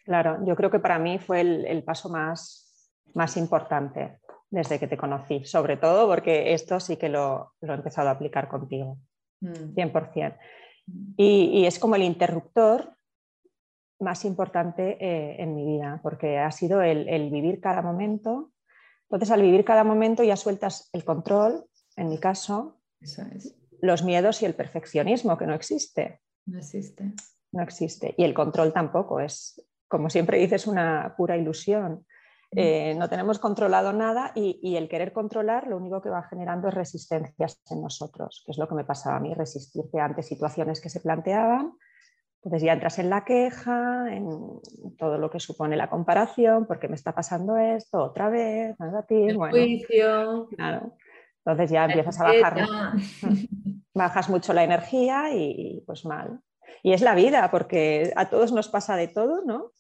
Claro, 0.04 0.38
yo 0.47 0.54
creo 0.54 0.71
que 0.71 0.78
para 0.78 0.99
mí 0.99 1.18
fue 1.18 1.40
el, 1.40 1.83
paso 1.85 2.09
más, 2.09 2.92
más 3.14 3.37
importante 3.37 4.18
desde 4.50 4.79
que 4.79 4.87
te 4.87 4.97
conocí, 4.97 5.45
sobre 5.45 5.76
todo 5.76 6.07
porque 6.07 6.53
esto 6.53 6.81
sí 6.81 6.97
que 6.97 7.09
lo, 7.09 7.55
he 7.61 7.67
empezado 7.67 8.09
a 8.09 8.12
aplicar 8.12 8.49
contigo, 8.49 8.99
100%. 9.41 10.37
Mm. 10.87 11.15
Y, 11.17 11.67
es 11.67 11.79
como 11.79 11.97
el 11.97 12.03
interruptor 12.03 12.97
más 13.99 14.25
importante 14.25 14.99
eh, 15.00 15.37
en 15.43 15.55
mi 15.55 15.65
vida, 15.65 16.00
porque 16.03 16.38
ha 16.38 16.50
sido 16.53 16.83
el, 16.83 17.31
vivir 17.31 17.61
cada 17.61 17.83
momento. 17.83 18.53
Entonces, 19.09 19.31
al 19.31 19.43
vivir 19.43 19.65
cada 19.65 19.85
momento 19.85 20.23
ya 20.23 20.37
sueltas 20.37 20.91
el 20.93 21.05
control, 21.05 21.65
en 21.97 22.09
mi 22.09 22.19
caso, 22.19 22.81
los 23.81 24.05
miedos 24.05 24.43
y 24.43 24.47
el 24.47 24.55
perfeccionismo, 24.55 25.38
que 25.38 25.47
no 25.47 25.55
existe. 25.55 26.21
No 26.47 26.59
existe. 26.59 27.12
No 27.53 27.62
existe. 27.62 28.15
Y 28.17 28.25
el 28.25 28.35
control 28.35 28.73
tampoco, 28.73 29.21
es, 29.21 29.65
como 29.88 30.11
siempre 30.11 30.38
dices, 30.38 30.67
una 30.67 31.15
pura 31.17 31.37
ilusión. 31.37 32.07
Eh, 32.53 32.95
no 32.95 33.09
tenemos 33.09 33.38
controlado 33.38 33.93
nada 33.93 34.33
y, 34.35 34.76
el 34.76 34.88
querer 34.88 35.12
controlar 35.12 35.67
lo 35.67 35.76
único 35.76 36.00
que 36.00 36.11
va 36.11 36.23
generando 36.23 36.69
es 36.69 36.75
resistencias 36.75 37.61
en 37.71 37.83
nosotros, 37.83 38.43
que 38.47 38.53
es 38.53 38.59
lo 38.59 38.69
que 38.69 38.75
me 38.75 38.85
pasaba 38.85 39.17
a 39.17 39.21
mí, 39.21 39.35
resistirte 39.35 40.00
ante 40.00 40.23
situaciones 40.23 40.81
que 40.81 40.88
se 40.88 41.00
planteaban. 41.00 41.73
Entonces 42.43 42.62
ya 42.62 42.75
entras 42.75 42.99
en 43.00 43.11
la 43.11 43.25
queja, 43.25 44.15
en 44.15 44.61
todo 44.97 45.19
lo 45.19 45.31
que 45.31 45.41
supone 45.41 45.76
la 45.76 45.91
comparación, 45.91 46.67
porque 46.67 46.87
me 46.87 46.95
está 46.95 47.12
pasando 47.12 47.57
esto 47.57 47.99
otra 48.05 48.29
vez, 48.29 48.76
el 49.11 49.37
juicio. 49.37 50.49
Entonces 51.45 51.71
ya 51.71 51.85
empiezas 51.85 52.21
a 52.21 52.25
bajar, 52.25 52.67
bajas 53.95 54.31
mucho 54.31 54.53
la 54.53 54.62
energía 54.62 55.35
y 55.35 55.83
pues 55.87 56.05
mal. 56.05 56.41
Y 56.83 56.93
es 56.93 57.03
la 57.03 57.17
vida, 57.17 57.50
porque 57.50 58.12
a 58.15 58.31
todos 58.31 58.53
nos 58.53 58.69
pasa 58.69 58.95
de 58.95 59.09
todo, 59.09 59.43
¿no? 59.45 59.73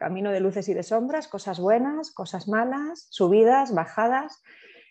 Camino 0.00 0.30
de 0.32 0.40
luces 0.40 0.66
y 0.70 0.74
de 0.74 0.82
sombras, 0.82 1.28
cosas 1.28 1.60
buenas, 1.60 2.10
cosas 2.10 2.48
malas, 2.48 3.06
subidas, 3.10 3.74
bajadas. 3.74 4.42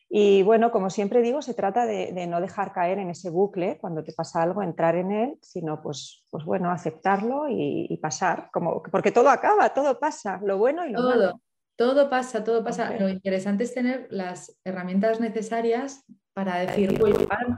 Y 0.07 0.43
bueno, 0.43 0.71
como 0.71 0.91
siempre 0.91 1.21
digo, 1.23 1.41
se 1.41 1.55
trata 1.55 1.87
de, 1.87 2.27
no 2.27 2.39
dejar 2.39 2.73
caer 2.73 2.99
en 2.99 3.09
ese 3.09 3.31
bucle 3.31 3.79
cuando 3.81 4.03
te 4.03 4.13
pasa 4.13 4.43
algo, 4.43 4.61
entrar 4.61 4.95
en 4.95 5.11
él, 5.11 5.37
sino 5.41 5.81
pues, 5.81 6.25
pues 6.29 6.45
bueno, 6.45 6.69
aceptarlo 6.69 7.47
y, 7.49 7.97
pasar, 8.01 8.49
como, 8.53 8.83
porque 8.83 9.11
todo 9.11 9.29
acaba, 9.29 9.73
todo 9.73 9.99
pasa, 9.99 10.39
lo 10.43 10.59
bueno 10.59 10.85
y 10.85 10.91
lo 10.91 10.99
todo, 10.99 11.09
malo. 11.09 11.41
Todo 11.75 12.09
pasa, 12.09 12.43
todo 12.43 12.63
pasa. 12.63 12.93
Lo 12.99 13.09
interesante 13.09 13.63
es 13.63 13.73
tener 13.73 14.07
las 14.11 14.59
herramientas 14.63 15.19
necesarias 15.19 16.05
para 16.33 16.59
decir, 16.59 17.01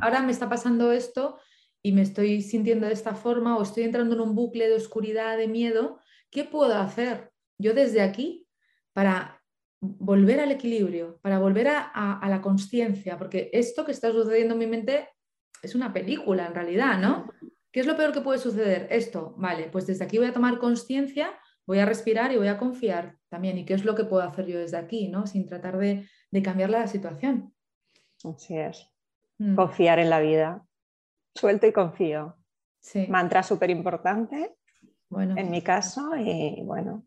ahora 0.02 0.22
me 0.22 0.32
está 0.32 0.48
pasando 0.48 0.94
esto 0.94 1.38
y 1.84 1.92
me 1.92 2.02
estoy 2.02 2.42
sintiendo 2.42 2.88
de 2.88 2.94
esta 2.94 3.14
forma 3.14 3.58
o 3.58 3.64
estoy 3.64 3.84
entrando 3.84 4.16
en 4.16 4.22
un 4.22 4.36
bucle 4.36 4.70
de 4.70 4.76
oscuridad, 4.76 5.38
de 5.38 5.48
miedo, 5.48 6.00
¿qué 6.30 6.44
puedo 6.44 6.76
hacer? 6.76 7.32
Yo 7.62 7.74
desde 7.74 8.02
aquí 8.02 8.48
para 8.94 9.42
volver 9.82 10.40
al 10.40 10.52
equilibrio, 10.52 11.20
para 11.22 11.40
volver 11.40 11.68
a, 11.70 12.28
la 12.28 12.42
conciencia, 12.42 13.18
porque 13.18 13.50
esto 13.52 13.84
que 13.84 13.92
está 13.92 14.12
sucediendo 14.12 14.54
en 14.54 14.60
mi 14.60 14.68
mente 14.68 15.10
es 15.64 15.76
una 15.76 15.92
película 15.92 16.46
en 16.46 16.54
realidad, 16.54 17.00
¿no? 17.00 17.32
¿Qué 17.72 17.80
es 17.80 17.88
lo 17.88 17.96
peor 17.96 18.12
que 18.12 18.22
puede 18.22 18.40
suceder? 18.40 18.88
Esto, 18.92 19.34
vale, 19.38 19.70
pues 19.72 19.88
desde 19.88 20.04
aquí 20.04 20.18
voy 20.18 20.28
a 20.28 20.34
tomar 20.34 20.60
conciencia, 20.60 21.32
voy 21.66 21.80
a 21.80 21.86
respirar 21.86 22.32
y 22.32 22.38
voy 22.38 22.48
a 22.48 22.58
confiar 22.58 23.18
también. 23.30 23.58
¿Y 23.58 23.66
qué 23.66 23.74
es 23.74 23.86
lo 23.86 23.96
que 23.96 24.04
puedo 24.04 24.24
hacer 24.24 24.46
yo 24.46 24.60
desde 24.60 24.78
aquí, 24.78 25.08
¿no? 25.08 25.26
Sin 25.26 25.46
tratar 25.46 25.78
de, 25.78 26.06
cambiar 26.44 26.70
la 26.70 26.86
situación. 26.88 27.54
Así 28.24 28.58
es. 28.58 28.88
Mm. 29.38 29.56
Confiar 29.56 30.00
en 30.00 30.10
la 30.10 30.20
vida. 30.20 30.66
Suelto 31.34 31.66
y 31.66 31.72
confío. 31.72 32.36
Sí. 32.80 33.08
Mantra 33.08 33.42
súper 33.42 33.70
importante. 33.70 34.56
Bueno, 35.10 35.36
en 35.38 35.50
mi 35.50 35.62
caso, 35.62 36.16
y 36.18 36.62
bueno, 36.64 37.06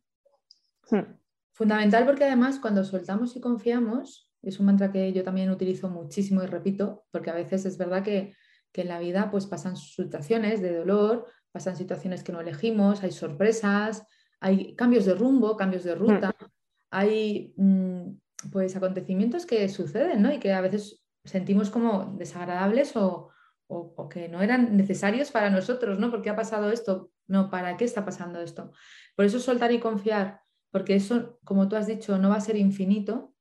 Hmm. 0.90 1.16
Fundamental 1.52 2.04
porque 2.04 2.24
además 2.24 2.58
cuando 2.58 2.84
soltamos 2.84 3.36
y 3.36 3.40
confiamos, 3.40 4.30
es 4.42 4.58
un 4.60 4.66
mantra 4.66 4.92
que 4.92 5.12
yo 5.12 5.22
también 5.22 5.50
utilizo 5.50 5.88
muchísimo 5.88 6.42
y 6.42 6.46
repito, 6.46 7.04
porque 7.10 7.30
a 7.30 7.34
veces 7.34 7.64
es 7.64 7.78
verdad 7.78 8.02
que, 8.02 8.34
en 8.76 8.88
la 8.88 8.98
vida 8.98 9.30
pues 9.30 9.46
pasan 9.46 9.76
situaciones 9.76 10.60
de 10.60 10.76
dolor, 10.76 11.26
pasan 11.52 11.76
situaciones 11.76 12.24
que 12.24 12.32
no 12.32 12.40
elegimos, 12.40 13.04
hay 13.04 13.12
sorpresas, 13.12 14.04
hay 14.40 14.74
cambios 14.74 15.04
de 15.04 15.14
rumbo, 15.14 15.56
cambios 15.56 15.84
de 15.84 15.94
ruta, 15.94 16.30
hmm. 16.30 16.44
hay 16.90 17.54
mm, 17.56 18.16
pues 18.50 18.74
acontecimientos 18.74 19.46
que 19.46 19.68
suceden 19.68 20.26
y 20.32 20.40
que 20.40 20.52
a 20.52 20.60
veces 20.60 21.04
sentimos 21.24 21.70
como 21.70 22.16
desagradables 22.18 22.96
o, 22.96 23.30
o, 23.68 24.08
que 24.08 24.28
no 24.28 24.42
eran 24.42 24.76
necesarios 24.76 25.30
para 25.30 25.50
nosotros, 25.50 25.98
¿no? 25.98 26.10
¿Por 26.10 26.22
qué 26.22 26.30
ha 26.30 26.36
pasado 26.36 26.70
esto? 26.70 27.10
No, 27.26 27.50
¿para 27.50 27.76
qué 27.76 27.84
está 27.84 28.04
pasando 28.04 28.40
esto? 28.40 28.72
Por 29.16 29.24
eso 29.24 29.38
soltar 29.38 29.72
y 29.72 29.80
confiar 29.80 30.40
porque 30.74 30.96
eso, 30.96 31.38
como 31.44 31.68
tú 31.68 31.76
has 31.76 31.86
dicho, 31.86 32.18
no 32.18 32.30
va 32.30 32.34
a 32.34 32.40
ser 32.40 32.56
infinito, 32.56 33.32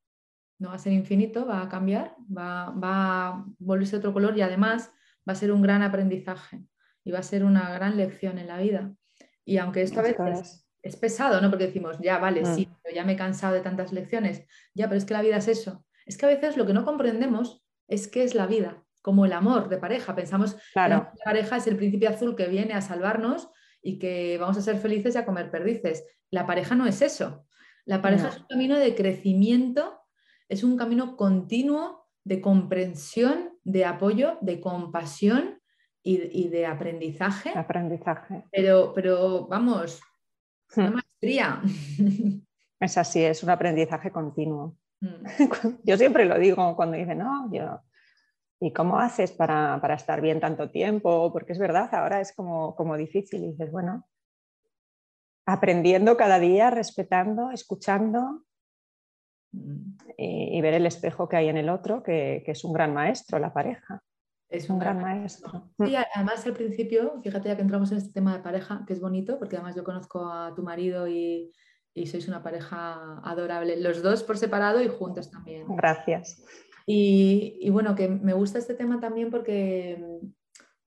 no 0.59 0.69
va 0.69 0.75
a 0.75 0.77
ser 0.77 0.93
infinito, 0.93 1.47
va 1.47 1.63
a 1.63 1.67
cambiar, 1.67 2.15
va, 2.29 2.67
a 2.67 3.45
volverse 3.57 3.95
otro 3.95 4.13
color 4.13 4.37
y 4.37 4.43
además 4.43 4.91
va 5.27 5.33
a 5.33 5.35
ser 5.35 5.51
un 5.51 5.63
gran 5.63 5.81
aprendizaje 5.81 6.63
y 7.03 7.09
va 7.09 7.17
a 7.17 7.23
ser 7.23 7.43
una 7.43 7.73
gran 7.73 7.97
lección 7.97 8.37
en 8.37 8.45
la 8.45 8.59
vida. 8.59 8.93
Y 9.43 9.57
aunque 9.57 9.81
esto 9.81 10.01
a 10.01 10.03
veces 10.03 10.69
es 10.83 10.95
pesado, 10.95 11.41
¿no? 11.41 11.49
Porque 11.49 11.65
decimos, 11.65 11.97
ya 11.99 12.19
vale, 12.19 12.45
sí, 12.45 12.67
mm. 12.67 12.75
pero 12.83 12.95
ya 12.95 13.03
me 13.03 13.13
he 13.13 13.17
cansado 13.17 13.55
de 13.55 13.61
tantas 13.61 13.91
lecciones, 13.91 14.45
ya, 14.75 14.87
pero 14.87 14.99
es 14.99 15.05
que 15.05 15.15
la 15.15 15.23
vida 15.23 15.37
es 15.37 15.47
eso. 15.47 15.87
Es 16.05 16.17
que 16.17 16.27
a 16.27 16.29
veces 16.29 16.55
lo 16.55 16.67
que 16.67 16.73
no 16.73 16.85
comprendemos 16.85 17.65
es 17.87 18.07
qué 18.07 18.23
es 18.23 18.35
la 18.35 18.45
vida, 18.45 18.83
como 19.01 19.25
el 19.25 19.33
amor 19.33 19.69
de 19.69 19.79
pareja. 19.79 20.13
Pensamos 20.13 20.55
claro. 20.71 21.09
que 21.11 21.17
la 21.17 21.23
pareja 21.25 21.57
es 21.57 21.65
el 21.65 21.77
príncipe 21.77 22.07
azul 22.07 22.35
que 22.35 22.47
viene 22.47 22.75
a 22.75 22.81
salvarnos 22.81 23.49
y 23.83 23.99
que 23.99 24.37
vamos 24.39 24.57
a 24.57 24.61
ser 24.61 24.77
felices 24.77 25.13
y 25.13 25.17
a 25.17 25.25
comer 25.25 25.51
perdices. 25.51 26.05
La 26.31 26.47
pareja 26.47 26.73
no 26.73 26.87
es 26.87 27.01
eso. 27.01 27.45
La 27.85 28.01
pareja 28.01 28.29
es 28.29 28.37
un 28.37 28.47
camino 28.47 28.79
de 28.79 28.95
crecimiento, 28.95 29.99
es 30.47 30.63
un 30.63 30.77
camino 30.77 31.17
continuo 31.17 32.07
de 32.23 32.39
comprensión, 32.39 33.51
de 33.63 33.85
apoyo, 33.85 34.37
de 34.41 34.61
compasión 34.61 35.59
y, 36.01 36.47
de 36.47 36.65
aprendizaje. 36.65 37.51
Aprendizaje. 37.55 38.45
Pero, 38.51 38.93
pero 38.93 39.47
vamos, 39.47 40.01
una 40.75 40.89
hmm. 40.89 40.93
maestría. 40.93 41.61
Es 42.79 42.97
así, 42.97 43.23
es 43.23 43.41
un 43.41 43.49
aprendizaje 43.49 44.11
continuo. 44.11 44.75
Hmm. 44.99 45.23
Yo 45.85 45.97
siempre 45.97 46.25
lo 46.25 46.37
digo 46.37 46.75
cuando 46.75 46.97
dicen, 46.97 47.19
no, 47.19 47.49
yo 47.49 47.79
¿Y 48.63 48.71
cómo 48.71 48.97
haces 48.97 49.33
para, 49.33 49.77
estar 49.93 50.21
bien 50.21 50.39
tanto 50.39 50.69
tiempo? 50.69 51.33
Porque 51.33 51.51
es 51.51 51.59
verdad, 51.59 51.93
ahora 51.93 52.21
es 52.21 52.33
como, 52.33 52.75
como 52.75 52.95
difícil. 52.95 53.43
Y 53.43 53.51
dices, 53.51 53.69
bueno, 53.73 54.07
aprendiendo 55.45 56.15
cada 56.15 56.39
día, 56.39 56.69
respetando, 56.69 57.51
escuchando 57.51 58.45
mm. 59.51 59.95
y, 60.17 60.61
ver 60.61 60.75
el 60.75 60.85
espejo 60.85 61.27
que 61.27 61.35
hay 61.35 61.49
en 61.49 61.57
el 61.57 61.67
otro, 61.67 62.03
que, 62.03 62.41
es 62.45 62.63
un 62.63 62.71
gran 62.71 62.93
maestro, 62.93 63.37
la 63.37 63.51
pareja. 63.51 64.01
Es 64.47 64.69
un, 64.69 64.79
gran, 64.79 65.01
maestro. 65.01 65.73
Mm. 65.77 65.85
Sí, 65.85 65.95
además 66.15 66.45
al 66.45 66.53
principio, 66.53 67.19
fíjate 67.21 67.49
ya 67.49 67.57
que 67.57 67.63
entramos 67.63 67.91
en 67.91 67.97
este 67.97 68.13
tema 68.13 68.37
de 68.37 68.43
pareja, 68.43 68.85
que 68.87 68.93
es 68.93 69.01
bonito, 69.01 69.39
porque 69.39 69.57
además 69.57 69.75
yo 69.75 69.83
conozco 69.83 70.25
a 70.25 70.55
tu 70.55 70.63
marido 70.63 71.05
y, 71.05 71.51
y 71.93 72.07
sois 72.07 72.29
una 72.29 72.41
pareja 72.41 73.19
adorable, 73.25 73.75
los 73.81 74.01
dos 74.01 74.23
por 74.23 74.37
separado 74.37 74.81
y 74.81 74.87
juntos 74.87 75.29
también. 75.29 75.65
Gracias. 75.75 76.41
Y, 76.85 77.69
bueno, 77.69 77.95
que 77.95 78.07
me 78.07 78.33
gusta 78.33 78.59
este 78.59 78.73
tema 78.73 78.99
también 78.99 79.29
porque, 79.29 80.03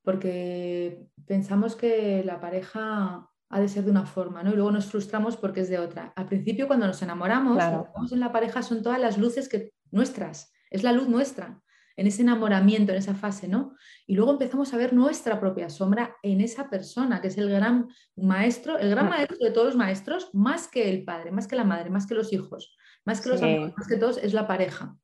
porque 0.03 1.07
pensamos 1.27 1.75
que 1.77 2.23
la 2.25 2.41
pareja 2.41 3.29
ha 3.49 3.61
de 3.61 3.69
ser 3.69 3.85
de 3.85 3.91
una 3.91 4.07
forma, 4.07 4.43
¿no? 4.43 4.53
Y 4.53 4.57
luego 4.57 4.73
nos 4.73 4.87
frustramos 4.87 5.37
porque 5.37 5.61
es 5.61 5.69
de 5.69 5.79
otra. 5.79 6.13
Al 6.17 6.27
principio, 6.27 6.67
cuando 6.67 6.87
nos 6.87 7.01
enamoramos, 7.03 7.57
estamos 7.57 8.13
en 8.13 8.21
la 8.21 8.33
pareja, 8.33 8.63
son 8.63 8.83
todas 8.83 9.01
las 9.01 9.19
luces 9.19 9.49
que, 9.49 9.73
nuestras, 9.91 10.53
es 10.71 10.83
la 10.83 10.93
luz 10.93 11.09
nuestra, 11.09 11.63
en 11.97 12.07
ese 12.07 12.23
enamoramiento, 12.23 12.93
en 12.93 12.99
esa 12.99 13.15
fase, 13.15 13.49
¿no? 13.49 13.75
Y 14.07 14.15
luego 14.15 14.33
empezamos 14.33 14.75
a 14.75 14.77
ver 14.77 14.93
nuestra 14.93 15.41
propia 15.41 15.71
sombra 15.71 16.17
en 16.23 16.41
esa 16.41 16.69
persona, 16.69 17.21
que 17.23 17.29
es 17.29 17.39
el 17.39 17.49
gran 17.49 17.89
maestro, 18.17 18.79
el 18.79 18.91
gran 18.91 19.09
maestro 19.09 19.39
de 19.41 19.51
todos 19.51 19.69
los 19.69 19.77
maestros, 19.77 20.29
más 20.35 20.69
que 20.69 20.91
el 20.91 21.05
padre, 21.05 21.31
más 21.31 21.47
que 21.47 21.57
la 21.57 21.65
madre, 21.65 21.89
más 21.89 22.07
que 22.07 22.15
los 22.15 22.33
hijos, 22.33 22.77
más 23.05 23.21
que 23.21 23.31
los 23.31 23.43
amigos, 23.43 23.73
más 23.77 23.89
que 23.89 23.97
todos, 23.97 24.19
es 24.19 24.35
la 24.35 24.47
pareja. 24.47 24.97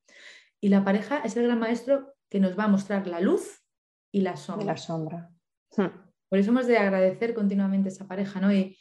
Y 0.63 0.69
la 0.69 0.85
pareja 0.85 1.19
es 1.25 1.37
el 1.37 1.45
gran 1.45 1.59
maestro 1.59 2.15
que 2.31 2.39
nos 2.39 2.57
va 2.57 2.65
a 2.65 2.69
mostrar 2.69 3.09
la 3.09 3.21
luz 3.21 3.63
y 4.13 4.21
la 4.21 4.37
sombra. 4.37 4.65
Y 4.65 4.67
la 4.69 4.77
sombra. 4.77 5.31
Hmm. 5.77 5.89
Por 6.29 6.39
eso 6.39 6.51
hemos 6.51 6.69
de 6.69 6.79
agradecer 6.79 7.35
continuamente 7.35 7.89
esa 7.89 8.07
pareja, 8.07 8.41
¿no? 8.41 8.53
Y, 8.53 8.79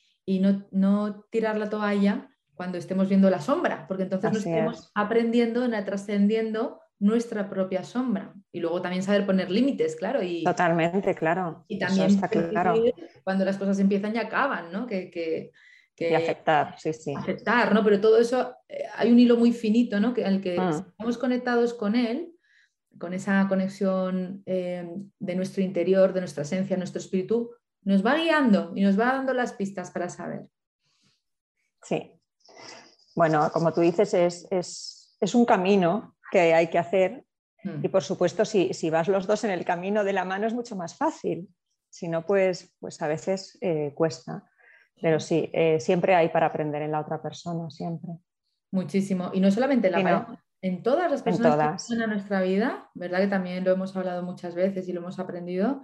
no, 0.72 1.26
tirar 1.32 1.58
la 1.58 1.70
toalla 1.70 2.30
cuando 2.54 2.78
estemos 2.78 3.10
viendo 3.10 3.30
la 3.30 3.42
sombra, 3.42 3.88
porque 3.88 4.04
entonces 4.04 4.32
nos 4.32 4.46
estamos 4.46 4.92
aprendiendo, 4.94 5.68
trascendiendo 5.84 6.80
nuestra 7.00 7.50
propia 7.50 7.84
sombra. 7.84 8.34
Y 8.52 8.60
luego 8.60 8.82
también 8.82 9.02
saber 9.02 9.26
poner 9.26 9.50
límites, 9.50 9.96
claro. 9.96 10.22
Y, 10.22 10.44
Totalmente, 10.44 11.16
claro. 11.16 11.66
Y 11.68 11.80
también 11.80 12.22
claro. 12.52 12.76
cuando 13.24 13.44
las 13.44 13.58
cosas 13.58 13.80
empiezan 13.80 14.16
y 14.16 14.20
acaban, 14.20 14.72
¿no? 14.72 14.86
Que, 14.86 15.52
y 15.98 16.14
aceptar, 16.14 16.80
sí, 16.80 16.94
sí. 16.94 17.14
Aceptar, 17.16 17.74
¿no? 17.74 17.84
Pero 17.84 18.02
todo 18.02 18.18
eso, 18.18 18.56
eh, 18.68 18.86
hay 18.96 19.12
un 19.12 19.20
hilo 19.20 19.38
muy 19.38 19.52
finito, 19.52 20.00
¿no? 20.00 20.14
Que, 20.14 20.26
al 20.26 20.42
que 20.42 20.60
mm. 20.60 20.70
estamos 20.70 21.18
conectados 21.18 21.74
con 21.74 21.96
él, 21.96 22.34
con 22.98 23.14
esa 23.14 23.48
conexión 23.48 24.44
eh, 24.46 24.90
de 25.20 25.36
nuestro 25.36 25.62
interior, 25.62 26.14
de 26.14 26.22
nuestra 26.22 26.44
esencia, 26.44 26.78
nuestro 26.78 27.00
espíritu, 27.00 27.52
nos 27.84 28.06
va 28.06 28.16
guiando 28.16 28.74
y 28.76 28.82
nos 28.82 29.00
va 29.00 29.14
dando 29.14 29.34
las 29.34 29.54
pistas 29.54 29.92
para 29.92 30.10
saber. 30.10 30.48
Sí. 31.84 32.12
Bueno, 33.16 33.50
como 33.52 33.74
tú 33.74 33.82
dices, 33.82 34.14
es, 34.14 35.34
un 35.34 35.46
camino 35.46 36.16
que 36.32 36.54
hay 36.54 36.68
que 36.70 36.80
hacer 36.80 37.26
mm. 37.64 37.86
y 37.86 37.90
por 37.90 38.04
supuesto 38.04 38.46
si, 38.46 38.74
si, 38.74 38.90
vas 38.90 39.08
los 39.08 39.28
dos 39.28 39.44
en 39.44 39.52
el 39.52 39.66
camino 39.66 40.04
de 40.04 40.14
la 40.14 40.26
mano 40.26 40.48
es 40.48 40.54
mucho 40.54 40.76
más 40.76 40.96
fácil. 40.96 41.48
Si 41.90 42.08
no, 42.08 42.26
pues, 42.26 42.74
pues 42.80 43.02
a 43.02 43.08
veces 43.08 43.58
eh, 43.62 43.92
cuesta. 43.94 44.50
Pero 45.00 45.20
sí, 45.20 45.50
eh, 45.54 45.80
siempre 45.80 46.16
hay 46.16 46.30
para 46.30 46.48
aprender 46.48 46.82
en 46.82 46.92
la 46.92 47.00
otra 47.00 47.22
persona, 47.22 47.70
siempre. 47.70 48.12
Muchísimo. 48.72 49.32
Y 49.34 49.40
no 49.40 49.52
solamente 49.52 49.88
en 49.88 50.04
la 50.04 50.40
en 50.62 50.84
todas 50.84 51.10
las 51.10 51.24
personas 51.24 51.58
que 51.58 51.76
están 51.76 52.02
en 52.02 52.10
nuestra 52.12 52.42
vida, 52.42 52.90
¿verdad? 52.94 53.20
Que 53.20 53.28
también 53.28 53.64
lo 53.64 53.72
hemos 53.72 53.96
hablado 53.96 54.22
muchas 54.22 54.54
veces 54.54 54.88
y 54.88 54.94
lo 54.94 55.02
hemos 55.02 55.18
aprendido. 55.18 55.82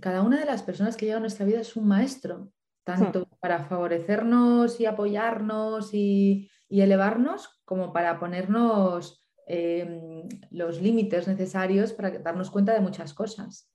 Cada 0.00 0.22
una 0.22 0.38
de 0.38 0.44
las 0.44 0.62
personas 0.62 0.96
que 0.96 1.06
llegan 1.06 1.18
a 1.18 1.20
nuestra 1.20 1.44
vida 1.44 1.60
es 1.60 1.74
un 1.74 1.88
maestro, 1.88 2.50
tanto 2.84 3.22
hmm. 3.22 3.38
para 3.40 3.64
favorecernos 3.64 4.80
y 4.80 4.86
apoyarnos 4.86 5.92
y, 5.92 6.48
elevarnos, 6.68 7.60
como 7.64 7.92
para 7.92 8.18
ponernos 8.18 9.24
em, 9.46 10.28
los 10.50 10.80
límites 10.80 11.28
necesarios 11.28 11.92
para 11.92 12.10
darnos 12.18 12.50
cuenta 12.50 12.72
de 12.72 12.80
muchas 12.80 13.14
cosas. 13.14 13.70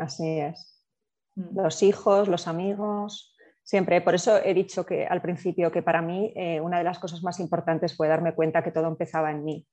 Así 0.00 0.38
es. 0.38 0.84
Hmm. 1.34 1.56
Los 1.56 1.82
hijos, 1.82 2.28
los 2.28 2.46
amigos, 2.46 3.34
Siempre, 3.68 4.00
por 4.00 4.14
eso 4.14 4.42
he 4.42 4.54
dicho 4.54 4.86
que 4.86 5.06
al 5.06 5.20
principio 5.20 5.70
que 5.70 5.82
para 5.82 6.00
mí 6.00 6.32
eh, 6.34 6.58
una 6.58 6.78
de 6.78 6.84
las 6.84 6.98
cosas 6.98 7.22
más 7.22 7.38
importantes 7.38 7.94
fue 7.94 8.08
darme 8.08 8.34
cuenta 8.34 8.64
que 8.64 8.70
todo 8.70 8.86
empezaba 8.86 9.30
en 9.30 9.44
mí, 9.44 9.66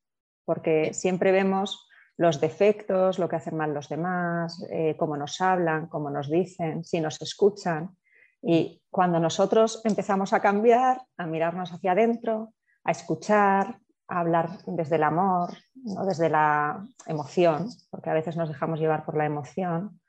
porque 0.43 0.93
siempre 0.93 1.31
vemos 1.31 1.87
los 2.17 2.41
defectos, 2.41 3.19
lo 3.19 3.29
que 3.29 3.37
hacen 3.37 3.55
mal 3.55 3.73
los 3.73 3.87
demás, 3.87 4.61
eh, 4.69 4.97
cómo 4.97 5.15
nos 5.15 5.39
hablan, 5.39 5.87
cómo 5.87 6.09
nos 6.09 6.29
dicen, 6.29 6.83
si 6.83 6.99
nos 6.99 7.21
escuchan. 7.21 7.95
Y 8.41 8.83
cuando 8.89 9.17
nosotros 9.17 9.79
empezamos 9.85 10.33
a 10.33 10.41
cambiar, 10.41 11.01
a 11.15 11.25
mirarnos 11.25 11.71
hacia 11.71 11.93
adentro, 11.93 12.53
a 12.83 12.91
escuchar, 12.91 13.79
a 14.09 14.19
hablar 14.19 14.57
desde 14.67 14.97
el 14.97 15.03
amor, 15.03 15.53
¿no? 15.73 16.05
desde 16.05 16.29
la 16.29 16.85
emoción, 17.07 17.69
porque 17.89 18.09
a 18.09 18.13
veces 18.13 18.35
nos 18.35 18.49
dejamos 18.49 18.77
llevar 18.77 19.05
por 19.05 19.15
la 19.15 19.25
emoción, 19.25 20.01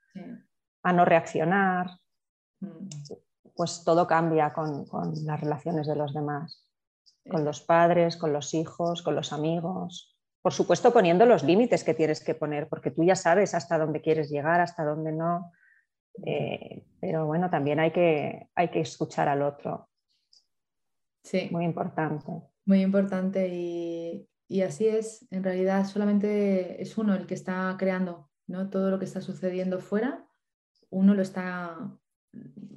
a 0.83 0.93
no 0.93 1.05
reaccionar. 1.05 1.87
Mm 2.59 2.89
pues 3.57 3.83
todo 3.85 4.07
cambia 4.07 4.53
con, 4.53 4.85
las 5.25 5.41
relaciones 5.41 5.87
de 5.87 5.97
los 5.97 6.13
demás, 6.13 6.65
con 7.29 7.45
los 7.45 7.63
padres, 7.63 8.17
con 8.17 8.33
los 8.33 8.53
hijos, 8.55 9.03
con 9.03 9.17
los 9.17 9.33
amigos. 9.33 10.15
Por 10.43 10.53
supuesto, 10.53 10.93
poniendo 10.93 11.25
los 11.27 11.43
límites 11.43 11.83
que 11.83 11.95
tienes 11.95 12.23
que 12.23 12.35
poner, 12.35 12.69
porque 12.69 12.91
tú 12.91 13.03
ya 13.03 13.17
sabes 13.17 13.55
hasta 13.55 13.79
dónde 13.79 14.03
quieres 14.03 14.31
llegar, 14.31 14.61
hasta 14.61 14.85
dónde 14.85 15.13
no. 15.13 15.53
Eh, 16.25 16.85
pero 17.01 17.27
bueno, 17.27 17.51
también 17.51 17.81
hay 17.81 17.91
que, 17.91 18.49
hay 18.55 18.69
que 18.69 18.81
escuchar 18.81 19.29
al 19.29 19.43
otro. 19.43 19.89
Sí. 21.25 21.49
Muy 21.51 21.65
importante. 21.65 22.31
Muy 22.67 22.83
importante 22.83 23.49
y, 23.49 24.29
y, 24.49 24.63
así 24.63 24.87
es. 24.87 25.27
En 25.31 25.43
realidad 25.43 25.87
solamente 25.87 26.81
es 26.81 26.97
uno 26.99 27.15
el 27.15 27.27
que 27.27 27.35
está 27.35 27.75
creando, 27.79 28.31
¿no? 28.47 28.71
Todo 28.71 28.91
lo 28.91 28.99
que 28.99 29.05
está 29.07 29.21
sucediendo 29.21 29.81
fuera, 29.81 30.25
uno 30.91 31.15
lo 31.15 31.23
está 31.23 31.99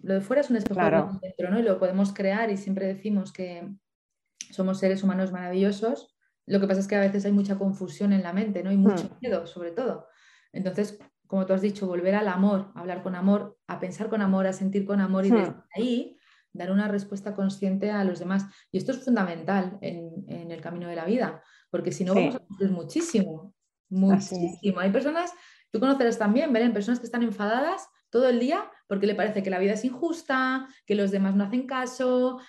lo 0.02 0.14
de 0.16 0.22
fuera 0.22 0.42
es 0.42 0.50
un 0.50 0.58
espejo 0.58 1.20
dentro, 1.22 1.52
¿no? 1.52 1.60
Y 1.60 1.64
lo 1.64 1.80
podemos 1.80 2.14
crear 2.14 2.50
y 2.50 2.58
siempre 2.58 2.88
decimos 2.88 3.32
que 3.32 3.70
somos 4.52 4.80
seres 4.80 5.04
humanos 5.04 5.32
maravillosos. 5.32 6.16
Lo 6.46 6.60
que 6.60 6.68
pasa 6.68 6.80
es 6.80 6.88
que 6.88 6.96
a 6.96 7.02
veces 7.02 7.26
hay 7.26 7.32
mucha 7.32 7.58
confusión 7.58 8.14
en 8.14 8.24
la 8.24 8.34
mente, 8.34 8.64
¿no? 8.64 8.72
Y 8.72 8.78
mucho 8.78 9.06
hmm. 9.06 9.18
miedo, 9.22 9.46
sobre 9.46 9.72
todo. 9.72 10.08
Entonces, 10.52 10.98
como 11.28 11.46
tú 11.46 11.54
has 11.54 11.62
dicho, 11.62 11.86
volver 11.86 12.16
al 12.16 12.28
amor, 12.28 12.72
a 12.74 12.80
hablar 12.80 13.04
con 13.04 13.16
amor, 13.16 13.58
a 13.68 13.80
pensar 13.80 14.10
con 14.10 14.22
amor, 14.22 14.48
a 14.48 14.54
sentir 14.54 14.86
con 14.86 15.00
amor 15.00 15.26
y 15.26 15.32
desde 15.32 15.52
hmm. 15.52 15.64
ahí 15.76 16.18
dar 16.52 16.72
una 16.72 16.88
respuesta 16.88 17.36
consciente 17.36 17.92
a 17.92 18.04
los 18.04 18.20
demás. 18.20 18.46
Y 18.72 18.80
esto 18.80 18.92
es 18.92 19.04
fundamental 19.04 19.78
en, 19.82 20.52
el 20.52 20.62
camino 20.62 20.88
de 20.88 20.96
la 20.96 21.06
vida, 21.06 21.44
porque 21.70 21.92
si 21.92 22.04
no 22.04 22.16
vamos 22.16 22.36
a 22.36 22.46
sufrir 22.48 22.72
muchísimo, 22.72 23.54
muchísimo. 23.90 24.80
Hay 24.80 24.92
personas, 24.92 25.32
tú 25.72 25.80
conocerás 25.80 26.18
también, 26.18 26.52
¿ven? 26.52 26.74
Personas 26.74 27.00
que 27.00 27.06
están 27.06 27.22
enfadadas 27.22 27.88
todo 28.10 28.30
el 28.30 28.40
día 28.40 28.70
porque 28.88 29.08
le 29.08 29.16
parece 29.16 29.44
que 29.44 29.50
la 29.50 29.60
vida 29.60 29.74
es 29.74 29.86
injusta, 29.86 30.68
que 30.86 30.96
los 30.96 31.12
demás 31.12 31.36
no 31.36 31.44
hacen 31.44 31.68
caso, 31.68 32.40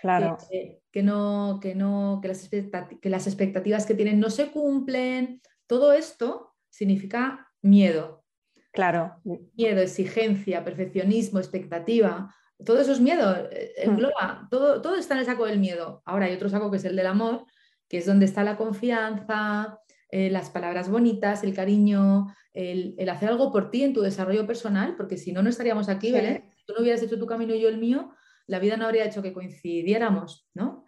que, 0.90 1.02
no, 1.02 1.58
que, 1.60 1.74
no, 1.74 2.18
que, 2.22 2.28
las 2.28 2.48
que 2.48 3.10
las 3.10 3.26
expectativas 3.26 3.84
que 3.84 3.94
tienen 3.94 4.20
no 4.20 4.30
se 4.30 4.50
cumplen. 4.50 5.42
Todo 5.66 5.92
esto 5.92 6.54
significa 6.70 7.52
miedo. 7.60 8.24
Claro. 8.72 9.20
Miedo, 9.54 9.82
exigencia, 9.82 10.64
perfeccionismo, 10.64 11.38
expectativa. 11.38 12.34
Todo 12.64 12.80
eso 12.80 12.92
es 12.92 13.00
miedo, 13.00 13.36
eh, 13.50 13.72
engloba, 13.76 14.46
todo, 14.50 14.80
todo 14.80 14.96
está 14.96 15.14
en 15.14 15.20
el 15.20 15.26
saco 15.26 15.46
del 15.46 15.58
miedo. 15.58 16.02
Ahora 16.04 16.26
hay 16.26 16.34
otro 16.34 16.48
saco 16.48 16.70
que 16.70 16.76
es 16.76 16.84
el 16.84 16.96
del 16.96 17.06
amor, 17.06 17.44
que 17.88 17.98
es 17.98 18.06
donde 18.06 18.26
está 18.26 18.44
la 18.44 18.56
confianza, 18.56 19.78
eh, 20.12 20.30
las 20.30 20.50
palabras 20.50 20.90
bonitas, 20.90 21.44
el 21.44 21.54
cariño, 21.54 22.34
el, 22.52 22.96
hacer 23.08 23.28
algo 23.28 23.52
por 23.52 23.70
ti 23.70 23.84
en 23.84 23.92
tu 23.92 24.00
desarrollo 24.00 24.46
personal, 24.46 24.96
porque 24.96 25.16
si 25.16 25.32
no, 25.32 25.42
no 25.42 25.48
estaríamos 25.48 25.88
aquí, 25.88 26.12
Belén. 26.12 26.44
Si 26.56 26.64
tú 26.66 26.74
no 26.74 26.82
hubieras 26.82 27.02
hecho 27.02 27.18
tu 27.18 27.26
camino 27.26 27.54
y 27.54 27.60
yo 27.60 27.68
el 27.68 27.78
mío, 27.78 28.12
la 28.46 28.58
vida 28.58 28.76
no 28.76 28.86
habría 28.86 29.04
hecho 29.04 29.22
que 29.22 29.32
coincidiéramos, 29.32 30.48
¿no? 30.54 30.84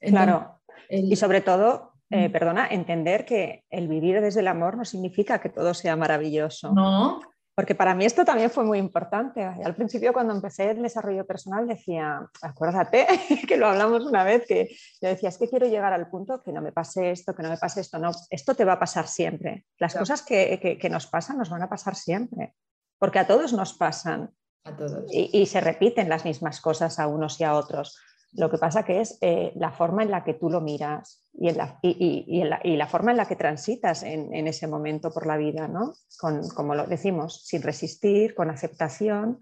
claro. 0.00 0.60
Y 0.88 1.16
sobre 1.16 1.40
todo, 1.40 1.94
eh, 2.10 2.30
perdona, 2.30 2.68
entender 2.68 3.24
que 3.24 3.64
el 3.70 3.88
vivir 3.88 4.20
desde 4.20 4.40
el 4.40 4.48
amor 4.48 4.76
no 4.76 4.84
significa 4.84 5.40
que 5.40 5.48
todo 5.48 5.74
sea 5.74 5.96
maravilloso. 5.96 6.72
No. 6.72 7.20
Porque 7.56 7.74
para 7.74 7.94
mí 7.94 8.04
esto 8.04 8.22
también 8.22 8.50
fue 8.50 8.64
muy 8.64 8.78
importante. 8.78 9.42
Al 9.42 9.74
principio 9.74 10.12
cuando 10.12 10.34
empecé 10.34 10.72
el 10.72 10.82
desarrollo 10.82 11.26
personal 11.26 11.66
decía, 11.66 12.20
acuérdate 12.42 13.06
que 13.48 13.56
lo 13.56 13.66
hablamos 13.66 14.04
una 14.04 14.24
vez, 14.24 14.44
que 14.46 14.76
yo 15.00 15.08
decía, 15.08 15.30
es 15.30 15.38
que 15.38 15.48
quiero 15.48 15.66
llegar 15.66 15.94
al 15.94 16.10
punto 16.10 16.42
que 16.42 16.52
no 16.52 16.60
me 16.60 16.70
pase 16.70 17.10
esto, 17.10 17.34
que 17.34 17.42
no 17.42 17.48
me 17.48 17.56
pase 17.56 17.80
esto. 17.80 17.98
No, 17.98 18.10
esto 18.28 18.54
te 18.54 18.66
va 18.66 18.74
a 18.74 18.78
pasar 18.78 19.08
siempre. 19.08 19.64
Las 19.78 19.94
cosas 19.94 20.20
que, 20.20 20.78
nos 20.90 21.06
pasan 21.06 21.38
nos 21.38 21.48
van 21.48 21.62
a 21.62 21.70
pasar 21.70 21.94
siempre, 21.94 22.54
porque 22.98 23.20
a 23.20 23.26
todos 23.26 23.54
nos 23.54 23.72
pasan. 23.72 24.34
A 24.64 24.76
todos. 24.76 25.10
y 25.10 25.46
se 25.46 25.60
repiten 25.62 26.10
las 26.10 26.26
mismas 26.26 26.60
cosas 26.60 26.98
a 26.98 27.06
unos 27.06 27.40
y 27.40 27.44
a 27.44 27.54
otros. 27.54 27.98
Lo 28.36 28.50
que 28.50 28.58
pasa 28.58 28.84
que 28.84 29.00
es 29.00 29.18
eh, 29.20 29.52
la 29.56 29.72
forma 29.72 30.02
en 30.02 30.10
la 30.10 30.24
que 30.24 30.34
tú 30.34 30.50
lo 30.50 30.60
miras 30.60 31.22
y, 31.32 31.50
la, 31.52 31.78
y, 31.82 32.76
la, 32.76 32.86
forma 32.86 33.10
en 33.10 33.16
la 33.16 33.26
que 33.26 33.36
transitas 33.36 34.02
en, 34.02 34.46
ese 34.46 34.66
momento 34.66 35.10
por 35.10 35.26
la 35.26 35.36
vida, 35.36 35.68
¿no? 35.68 35.94
Con, 36.18 36.48
como 36.50 36.74
lo 36.74 36.86
decimos, 36.86 37.44
sin 37.46 37.62
resistir, 37.62 38.34
con 38.34 38.50
aceptación, 38.50 39.40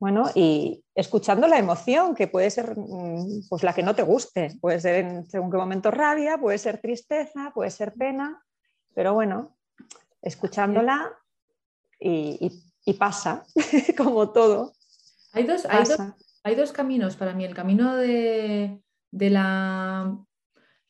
bueno, 0.00 0.30
y 0.34 0.84
escuchando 0.94 1.48
la 1.48 1.58
emoción, 1.58 2.14
que 2.14 2.28
puede 2.28 2.50
ser 2.50 2.76
mm, 2.76 3.48
pues, 3.48 3.62
la 3.64 3.74
que 3.74 3.82
no 3.82 3.94
te 3.94 4.02
guste, 4.02 4.56
puede 4.60 4.80
ser 4.80 5.04
en 5.04 5.28
según 5.28 5.50
qué 5.50 5.56
momento 5.56 5.90
rabia, 5.90 6.38
puede 6.38 6.58
ser 6.58 6.80
tristeza, 6.80 7.50
puede 7.52 7.70
ser 7.70 7.94
pena, 7.94 8.44
pero 8.94 9.14
bueno, 9.14 9.56
escuchándola 10.22 11.12
y, 11.98 12.52
pasa, 12.98 13.44
como 13.96 14.30
todo. 14.30 14.72
Hay 15.32 15.44
dos, 15.44 15.66
hay 15.66 15.84
dos, 15.84 15.98
hay 16.48 16.54
dos 16.54 16.72
caminos 16.72 17.16
para 17.16 17.34
mí, 17.34 17.44
el 17.44 17.54
camino 17.54 17.96
de, 17.96 18.80
la 19.12 20.18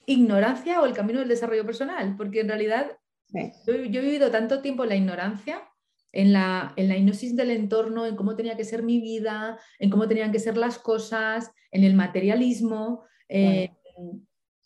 ignorancia 0.07 0.81
o 0.81 0.87
el 0.87 0.95
camino 0.95 1.19
del 1.19 1.29
desarrollo 1.29 1.67
personal, 1.67 2.17
porque 2.17 2.41
en 2.41 2.49
realidad 2.49 2.97
yo, 3.67 3.75
he 3.75 3.89
vivido 3.89 4.31
tanto 4.31 4.63
tiempo 4.63 4.85
en 4.85 4.89
la 4.89 4.97
ignorancia, 4.97 5.63
en 6.13 6.33
la, 6.33 6.73
en 6.77 6.89
la 6.89 6.97
hipnosis 6.97 7.37
del 7.37 7.51
entorno, 7.51 8.07
en 8.07 8.17
cómo 8.17 8.35
tenía 8.35 8.57
que 8.57 8.65
ser 8.65 8.83
mi 8.83 9.01
vida, 9.01 9.59
en 9.79 9.91
cómo 9.91 10.09
tenían 10.09 10.33
que 10.33 10.39
ser 10.39 10.57
las 10.57 10.79
cosas, 10.79 11.51
en 11.71 11.85
el 11.85 11.95
materialismo, 11.95 13.05
en 13.29 13.71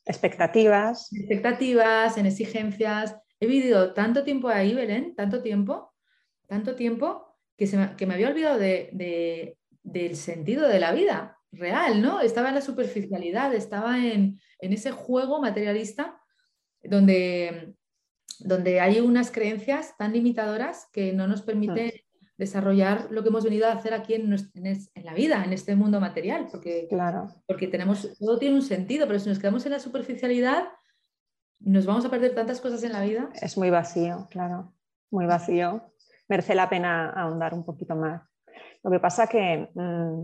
expectativas. 0.05 1.13
Expectativas, 1.13 2.17
en 2.19 2.27
exigencias. 2.27 3.17
He 3.41 3.47
vivido 3.47 3.93
tanto 3.93 4.23
tiempo 4.23 4.49
ahí, 4.49 4.75
Belén, 4.75 5.17
tanto 5.17 5.43
tiempo, 5.43 5.93
tanto 6.47 6.77
tiempo, 6.77 7.37
que, 7.57 7.67
se 7.67 7.77
me, 7.77 7.97
que 7.97 8.07
me 8.07 8.15
había 8.15 8.29
olvidado 8.29 8.59
de, 8.59 9.57
del 9.83 10.17
sentido 10.17 10.69
de 10.69 10.81
la 10.81 10.93
vida 10.93 11.39
real, 11.53 12.01
¿no? 12.01 12.21
Estaba 12.21 12.49
en 12.49 12.55
la 12.55 12.61
superficialidad, 12.61 13.55
estaba 13.55 13.99
en, 13.99 14.41
ese 14.59 14.91
juego 14.91 15.41
materialista 15.41 16.19
donde, 16.83 17.75
donde 18.39 18.81
hay 18.81 19.01
unas 19.01 19.31
creencias 19.31 19.97
tan 19.99 20.13
limitadoras 20.13 20.89
que 20.93 21.13
no 21.13 21.27
nos 21.27 21.43
permiten 21.43 21.93
desarrollar 22.39 23.09
lo 23.11 23.23
que 23.23 23.29
hemos 23.29 23.45
venido 23.45 23.69
a 23.69 23.73
hacer 23.73 23.93
aquí 23.93 24.15
en, 24.15 24.35
en, 24.55 25.05
la 25.05 25.15
vida, 25.15 25.45
en 25.45 25.53
este 25.53 25.77
mundo 25.77 26.01
material, 26.01 26.49
porque, 26.51 26.87
claro. 26.89 27.29
porque 27.47 27.69
tenemos, 27.69 28.17
todo 28.19 28.39
tiene 28.39 28.57
un 28.57 28.63
sentido, 28.63 29.07
pero 29.07 29.19
si 29.19 29.29
nos 29.29 29.39
quedamos 29.39 29.65
en 29.67 29.73
la 29.73 29.79
superficialidad, 29.79 30.65
nos 31.61 31.87
vamos 31.87 32.05
a 32.05 32.11
perder 32.11 32.35
tantas 32.35 32.61
cosas 32.61 32.83
en 32.83 32.93
la 32.93 33.03
vida. 33.03 33.29
Es 33.41 33.57
muy 33.57 33.71
vacío, 33.71 34.27
claro, 34.31 34.75
muy 35.11 35.27
vacío. 35.27 35.93
Merece 36.29 36.55
la 36.55 36.69
pena 36.69 37.11
ahondar 37.11 37.55
un 37.55 37.65
poquito 37.65 37.95
más. 37.95 38.23
Lo 38.83 38.91
que 38.91 39.01
pasa 39.01 39.27
que 39.27 39.69
mm, 39.75 40.23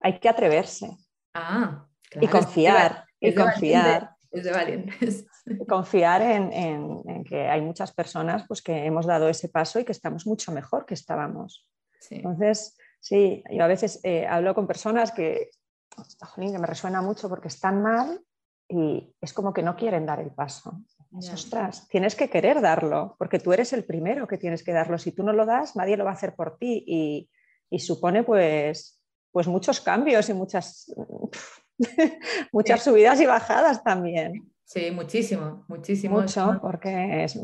hay 0.00 0.18
que 0.18 0.28
atreverse. 0.28 0.90
Ah, 1.34 1.86
y 2.20 2.28
confiar. 2.28 3.04
y 3.20 3.34
confiar. 3.34 4.10
Es 4.30 4.44
de 4.44 4.50
valientes. 4.50 5.26
Confiar 5.68 6.22
en, 6.22 7.24
que 7.24 7.48
hay 7.48 7.60
muchas 7.60 7.92
personas 7.92 8.44
pues, 8.48 8.62
que 8.62 8.84
hemos 8.84 9.06
dado 9.06 9.28
ese 9.28 9.48
paso 9.48 9.78
y 9.78 9.84
que 9.84 9.92
estamos 9.92 10.26
mucho 10.26 10.52
mejor 10.52 10.86
que 10.86 10.94
estábamos. 10.94 11.68
Entonces, 12.10 12.76
sí, 13.00 13.42
yo 13.50 13.62
a 13.62 13.68
veces 13.68 14.00
eh, 14.02 14.26
hablo 14.26 14.54
con 14.54 14.66
personas 14.66 15.12
que, 15.12 15.50
que 16.36 16.58
me 16.58 16.66
resuena 16.66 17.02
mucho 17.02 17.28
porque 17.28 17.48
están 17.48 17.82
mal 17.82 18.20
y 18.68 19.14
es 19.20 19.32
como 19.32 19.52
que 19.52 19.62
no 19.62 19.76
quieren 19.76 20.06
dar 20.06 20.20
el 20.20 20.30
paso. 20.30 20.80
Ostras, 21.12 21.86
tienes 21.88 22.16
que 22.16 22.28
querer 22.28 22.60
darlo, 22.60 23.14
porque 23.18 23.38
tú 23.38 23.52
eres 23.52 23.72
el 23.72 23.84
primero 23.84 24.26
que 24.26 24.38
tienes 24.38 24.64
que 24.64 24.72
darlo. 24.72 24.98
Si 24.98 25.12
tú 25.12 25.22
no 25.22 25.32
lo 25.32 25.46
das, 25.46 25.76
nadie 25.76 25.96
lo 25.96 26.04
va 26.04 26.10
a 26.10 26.14
hacer 26.14 26.34
por 26.34 26.58
ti. 26.58 26.82
Y, 26.86 27.30
y 27.70 27.78
supone 27.78 28.22
pues, 28.22 29.00
pues 29.32 29.46
muchos 29.46 29.80
cambios 29.80 30.28
y 30.28 30.34
muchas, 30.34 30.92
muchas 32.52 32.82
subidas 32.82 33.20
y 33.20 33.26
bajadas 33.26 33.82
también. 33.82 34.50
Sí, 34.64 34.90
muchísimo, 34.90 35.64
muchísimo. 35.68 36.20
Mucho, 36.20 36.58
porque 36.60 37.24
es, 37.24 37.36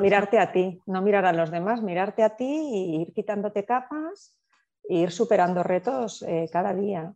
mirarte 0.00 0.38
a 0.38 0.52
ti, 0.52 0.78
no 0.86 1.02
mirar 1.02 1.24
a 1.24 1.32
los 1.32 1.50
demás, 1.50 1.82
mirarte 1.82 2.22
a 2.22 2.36
ti 2.36 2.44
y 2.44 3.02
ir 3.02 3.12
quitándote 3.14 3.64
capas 3.64 4.38
e 4.88 4.96
ir 4.96 5.10
superando 5.10 5.62
retos 5.62 6.22
eh, 6.22 6.48
cada 6.52 6.74
día. 6.74 7.14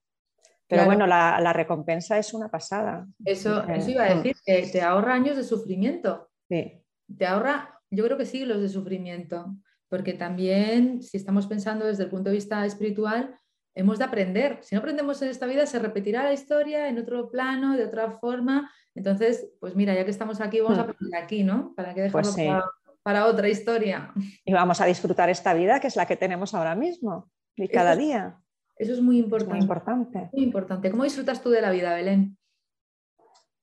Pero 0.67 0.87
bueno, 0.87 1.07
la, 1.07 1.53
recompensa 1.53 2.19
es 2.19 2.33
una 2.33 2.49
pasada. 2.49 3.07
Eso, 3.25 3.63
eso 3.69 3.91
iba 3.91 4.05
a 4.05 4.15
decir, 4.15 4.35
que 4.45 4.67
te 4.67 4.81
ahorra 4.81 5.15
años 5.15 5.37
de 5.37 5.45
sufrimiento. 5.45 6.31
Sí. 6.49 6.83
Te 7.17 7.27
ahorra, 7.27 7.81
yo 7.91 8.05
creo 8.05 8.17
que 8.17 8.25
siglos 8.25 8.63
de 8.63 8.69
sufrimiento, 8.69 9.55
porque 9.95 10.13
también, 10.13 11.05
si 11.05 11.17
estamos 11.17 11.47
pensando 11.47 11.87
desde 11.87 12.03
el 12.03 12.11
punto 12.11 12.29
de 12.29 12.35
vista 12.35 12.67
espiritual, 12.67 13.39
hemos 13.77 14.01
de 14.01 14.05
aprender. 14.05 14.59
Si 14.61 14.75
no 14.75 14.81
aprendemos 14.81 15.23
en 15.23 15.29
esta 15.29 15.47
vida, 15.47 15.67
se 15.67 15.79
repetirá 15.79 16.25
la 16.25 16.33
historia 16.33 16.89
en 16.89 16.99
otro 16.99 17.31
plano, 17.31 17.77
de 17.77 17.85
otra 17.85 18.11
forma. 18.11 18.73
Entonces, 18.97 19.53
pues 19.61 19.77
mira, 19.77 19.95
ya 19.95 20.05
que 20.05 20.11
estamos 20.11 20.41
aquí, 20.41 20.59
vamos 20.59 20.81
a 20.81 20.83
hmm. 20.83 20.91
aprender 20.91 21.23
aquí, 21.23 21.45
¿no? 21.45 21.75
¿Para 21.77 21.95
que 21.95 22.09
pues 22.11 22.35
dejarlo 22.35 22.65
para, 23.05 23.27
otra 23.27 23.49
historia? 23.49 24.13
Y 24.45 24.53
vamos 24.53 24.81
a 24.81 24.87
disfrutar 24.87 25.31
esta 25.31 25.55
vida, 25.55 25.79
que 25.79 25.87
es 25.87 25.95
la 25.95 26.07
que 26.07 26.17
tenemos 26.17 26.55
ahora 26.55 26.75
mismo, 26.75 27.31
y 27.55 27.69
cada 27.69 27.95
día. 27.95 28.37
Eso 28.77 28.95
es 28.95 29.01
muy 29.01 29.19
importante. 29.19 29.55
muy 29.55 29.63
importante. 29.63 30.31
Muy 30.33 30.43
importante. 30.43 30.91
¿Cómo 30.91 31.05
disfrutas 31.05 31.41
tú 31.41 31.51
de 31.51 31.61
la 31.61 31.71
vida, 31.71 31.95
Belén? 31.95 32.37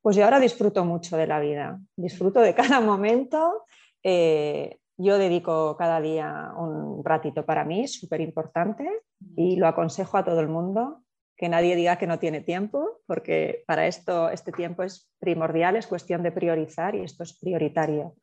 Pues 0.01 0.15
yo 0.15 0.23
ahora 0.23 0.39
disfruto 0.39 0.85
mucho 0.85 1.17
de 1.17 1.27
la 1.27 1.41
vida. 1.41 1.77
Disfruto 1.97 2.39
de 2.39 2.55
cada 2.55 2.79
momento. 2.79 3.65
Eh, 4.01 4.77
yo 5.03 5.17
dedico 5.17 5.75
cada 5.77 5.99
día 6.01 6.51
un 6.57 7.03
ratito 7.03 7.45
para 7.45 7.63
mí, 7.63 7.87
súper 7.87 8.21
importante, 8.21 8.87
y 9.35 9.55
lo 9.55 9.67
aconsejo 9.67 10.17
a 10.17 10.23
todo 10.23 10.39
el 10.39 10.47
mundo, 10.47 11.03
que 11.41 11.49
nadie 11.49 11.75
diga 11.75 11.97
que 11.97 12.07
no 12.07 12.19
tiene 12.19 12.41
tiempo, 12.41 13.01
porque 13.07 13.63
para 13.65 13.87
esto 13.87 14.29
este 14.29 14.51
tiempo 14.51 14.83
es 14.83 15.11
primordial, 15.19 15.75
es 15.75 15.87
cuestión 15.87 16.21
de 16.21 16.31
priorizar 16.31 16.93
y 16.95 17.01
esto 17.01 17.23
es 17.23 17.37
prioritario. 17.39 18.15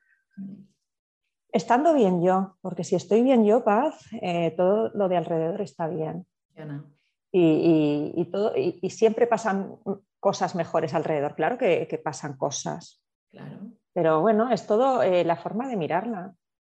Estando 1.51 1.95
bien 1.95 2.23
yo, 2.23 2.57
porque 2.61 2.85
si 2.85 2.95
estoy 2.95 3.23
bien 3.23 3.45
yo, 3.45 3.65
paz, 3.65 3.99
eh, 4.23 4.55
todo 4.57 4.91
lo 4.95 5.09
de 5.09 5.17
alrededor 5.17 5.61
está 5.63 5.89
bien. 5.89 6.27
Y, 7.33 8.25
todo, 8.31 8.53
y, 8.57 8.89
siempre 8.91 9.27
pasan 9.27 9.77
cosas 10.21 10.55
mejores 10.55 10.95
alrededor, 10.95 11.35
claro 11.35 11.59
que, 11.59 12.01
pasan 12.03 12.37
cosas. 12.37 13.03
Claro. 13.31 13.59
Pero 13.93 14.21
bueno, 14.21 14.51
es 14.53 14.67
todo 14.67 15.03
eh, 15.03 15.25
la 15.25 15.37
forma 15.37 15.67
de 15.69 15.77
mirarla. 15.77 16.35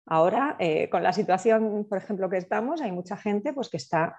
Ahora, 0.10 0.56
eh, 0.58 0.90
con 0.90 1.04
la 1.04 1.14
situación, 1.14 1.86
por 1.88 2.00
ejemplo, 2.00 2.30
que 2.30 2.38
estamos, 2.38 2.82
hay 2.82 2.92
mucha 2.92 3.16
gente 3.16 3.54
pues, 3.54 3.70
que 3.70 3.78
está 3.78 4.18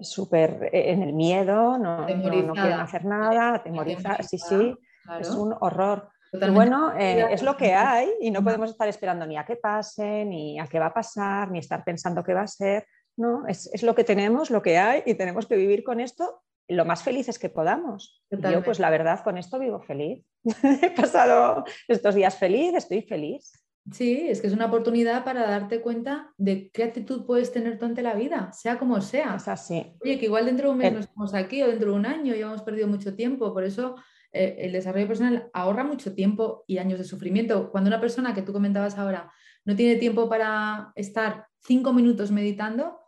súper 0.00 0.70
eh, 0.72 0.92
en 0.92 1.02
el 1.02 1.12
miedo, 1.12 1.78
no, 1.78 2.00
no, 2.00 2.06
quieren 2.06 2.80
hacer 2.80 3.04
nada, 3.04 3.56
atemorizar, 3.56 4.24
sí, 4.24 4.38
sí, 4.38 4.74
es 5.20 5.28
un 5.30 5.54
horror. 5.60 6.08
bueno, 6.32 6.92
es 6.96 7.42
lo 7.42 7.58
que 7.58 7.74
hay 7.74 8.08
y 8.22 8.30
no 8.30 8.42
podemos 8.42 8.70
estar 8.70 8.88
esperando 8.88 9.26
ni 9.26 9.36
a 9.36 9.44
que 9.44 9.56
pase, 9.56 10.24
ni 10.24 10.58
a 10.58 10.66
qué 10.66 10.78
va 10.78 10.86
a 10.86 10.94
pasar, 10.94 11.50
ni 11.50 11.58
estar 11.58 11.84
pensando 11.84 12.24
qué 12.24 12.32
va 12.32 12.42
a 12.42 12.46
ser. 12.46 12.86
No, 13.18 13.46
es, 13.46 13.82
lo 13.82 13.94
que 13.94 14.04
tenemos, 14.04 14.50
lo 14.50 14.62
que 14.62 14.78
hay 14.78 15.02
y 15.04 15.14
tenemos 15.14 15.46
que 15.46 15.56
vivir 15.56 15.84
con 15.84 16.00
esto 16.00 16.42
lo 16.68 16.84
más 16.84 17.02
felices 17.02 17.38
que 17.38 17.48
podamos. 17.48 18.22
Yo, 18.30 18.62
pues 18.62 18.78
la 18.78 18.90
verdad, 18.90 19.22
con 19.24 19.38
esto 19.38 19.58
vivo 19.58 19.80
feliz. 19.80 20.24
He 20.82 20.90
pasado 20.90 21.64
estos 21.86 22.14
días 22.14 22.36
feliz, 22.36 22.74
estoy 22.74 23.02
feliz. 23.02 23.52
Sí, 23.92 24.26
es 24.28 24.40
que 24.40 24.46
es 24.46 24.52
una 24.52 24.66
oportunidad 24.66 25.24
para 25.24 25.48
darte 25.48 25.80
cuenta 25.80 26.32
de 26.36 26.70
qué 26.70 26.84
actitud 26.84 27.24
puedes 27.26 27.52
tener 27.52 27.78
tú 27.78 27.86
ante 27.86 28.02
la 28.02 28.14
vida, 28.14 28.52
sea 28.52 28.78
como 28.78 29.00
sea. 29.00 29.36
Es 29.36 29.48
así. 29.48 29.94
Oye, 30.02 30.18
que 30.18 30.26
igual 30.26 30.46
dentro 30.46 30.68
de 30.68 30.72
un 30.72 30.78
mes 30.78 30.92
no 30.92 31.00
estamos 31.00 31.34
aquí 31.34 31.62
o 31.62 31.68
dentro 31.68 31.90
de 31.90 31.96
un 31.96 32.06
año 32.06 32.34
ya 32.34 32.46
hemos 32.46 32.62
perdido 32.62 32.88
mucho 32.88 33.14
tiempo. 33.14 33.52
Por 33.52 33.64
eso 33.64 33.96
eh, 34.32 34.56
el 34.58 34.72
desarrollo 34.72 35.06
personal 35.06 35.50
ahorra 35.52 35.84
mucho 35.84 36.14
tiempo 36.14 36.64
y 36.66 36.78
años 36.78 36.98
de 36.98 37.04
sufrimiento. 37.04 37.70
Cuando 37.70 37.88
una 37.88 38.00
persona 38.00 38.34
que 38.34 38.42
tú 38.42 38.52
comentabas 38.52 38.98
ahora 38.98 39.32
no 39.64 39.76
tiene 39.76 39.96
tiempo 39.96 40.28
para 40.28 40.92
estar 40.94 41.46
cinco 41.60 41.92
minutos 41.92 42.30
meditando, 42.30 42.98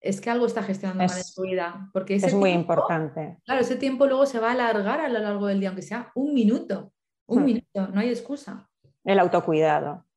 es 0.00 0.20
que 0.20 0.30
algo 0.30 0.46
está 0.46 0.62
gestionando 0.62 1.04
mal 1.04 1.16
en 1.16 1.24
su 1.24 1.42
vida. 1.42 1.90
Porque 1.92 2.16
es 2.16 2.34
muy 2.34 2.50
importante. 2.50 3.38
Claro, 3.44 3.60
ese 3.60 3.76
tiempo 3.76 4.06
luego 4.06 4.26
se 4.26 4.38
va 4.38 4.48
a 4.48 4.52
alargar 4.52 5.00
a 5.00 5.08
lo 5.08 5.18
largo 5.18 5.46
del 5.46 5.60
día, 5.60 5.70
aunque 5.70 5.82
sea 5.82 6.12
un 6.14 6.34
minuto. 6.34 6.92
Un 7.26 7.42
hmm. 7.42 7.44
minuto, 7.44 7.88
no 7.92 8.00
hay 8.00 8.08
excusa. 8.08 8.68
El 9.04 9.18
autocuidado. 9.18 10.07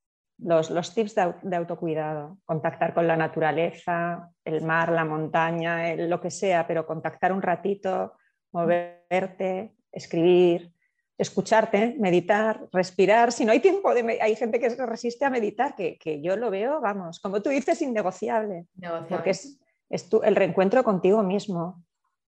Los, 0.44 0.96
tips 0.96 1.16
de, 1.16 1.56
autocuidado, 1.56 2.40
contactar 2.46 2.94
con 2.94 3.06
la 3.06 3.16
naturaleza, 3.16 4.32
el 4.44 4.64
mar, 4.64 4.92
la 4.92 5.06
montaña, 5.06 5.96
lo 5.96 6.20
que 6.20 6.32
sea, 6.32 6.66
pero 6.66 6.88
contactar 6.88 7.32
un 7.32 7.44
ratito, 7.44 8.14
moverte, 8.52 9.76
escribir, 9.92 10.74
escucharte, 11.18 11.96
meditar, 12.00 12.68
respirar. 12.72 13.32
Si 13.32 13.46
no 13.46 13.52
hay 13.52 13.60
tiempo, 13.60 13.94
de, 13.94 14.20
hay 14.20 14.36
gente 14.36 14.60
que 14.60 14.72
se 14.72 14.86
resiste 14.86 15.26
a 15.26 15.30
meditar, 15.30 15.76
que, 15.76 16.22
yo 16.24 16.36
lo 16.36 16.50
veo, 16.50 16.82
vamos, 16.82 17.20
como 17.20 17.42
tú 17.42 17.50
dices, 17.50 17.82
innegociable. 17.84 18.66
Porque 19.08 19.30
es, 19.30 19.60
es 19.92 20.10
el 20.24 20.36
reencuentro 20.36 20.84
contigo 20.84 21.22
mismo 21.22 21.84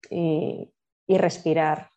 y, 0.09 0.71
respirar, 1.07 1.89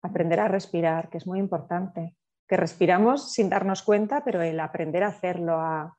aprender 0.00 0.40
a 0.40 0.48
respirar, 0.48 1.10
que 1.10 1.18
es 1.18 1.26
muy 1.26 1.38
importante. 1.38 2.16
Que 2.52 2.58
respiramos 2.58 3.32
sin 3.32 3.48
darnos 3.48 3.82
cuenta, 3.82 4.24
pero 4.26 4.42
el 4.42 4.60
aprender 4.60 5.04
a 5.04 5.06
hacerlo, 5.06 5.54
a, 5.58 5.96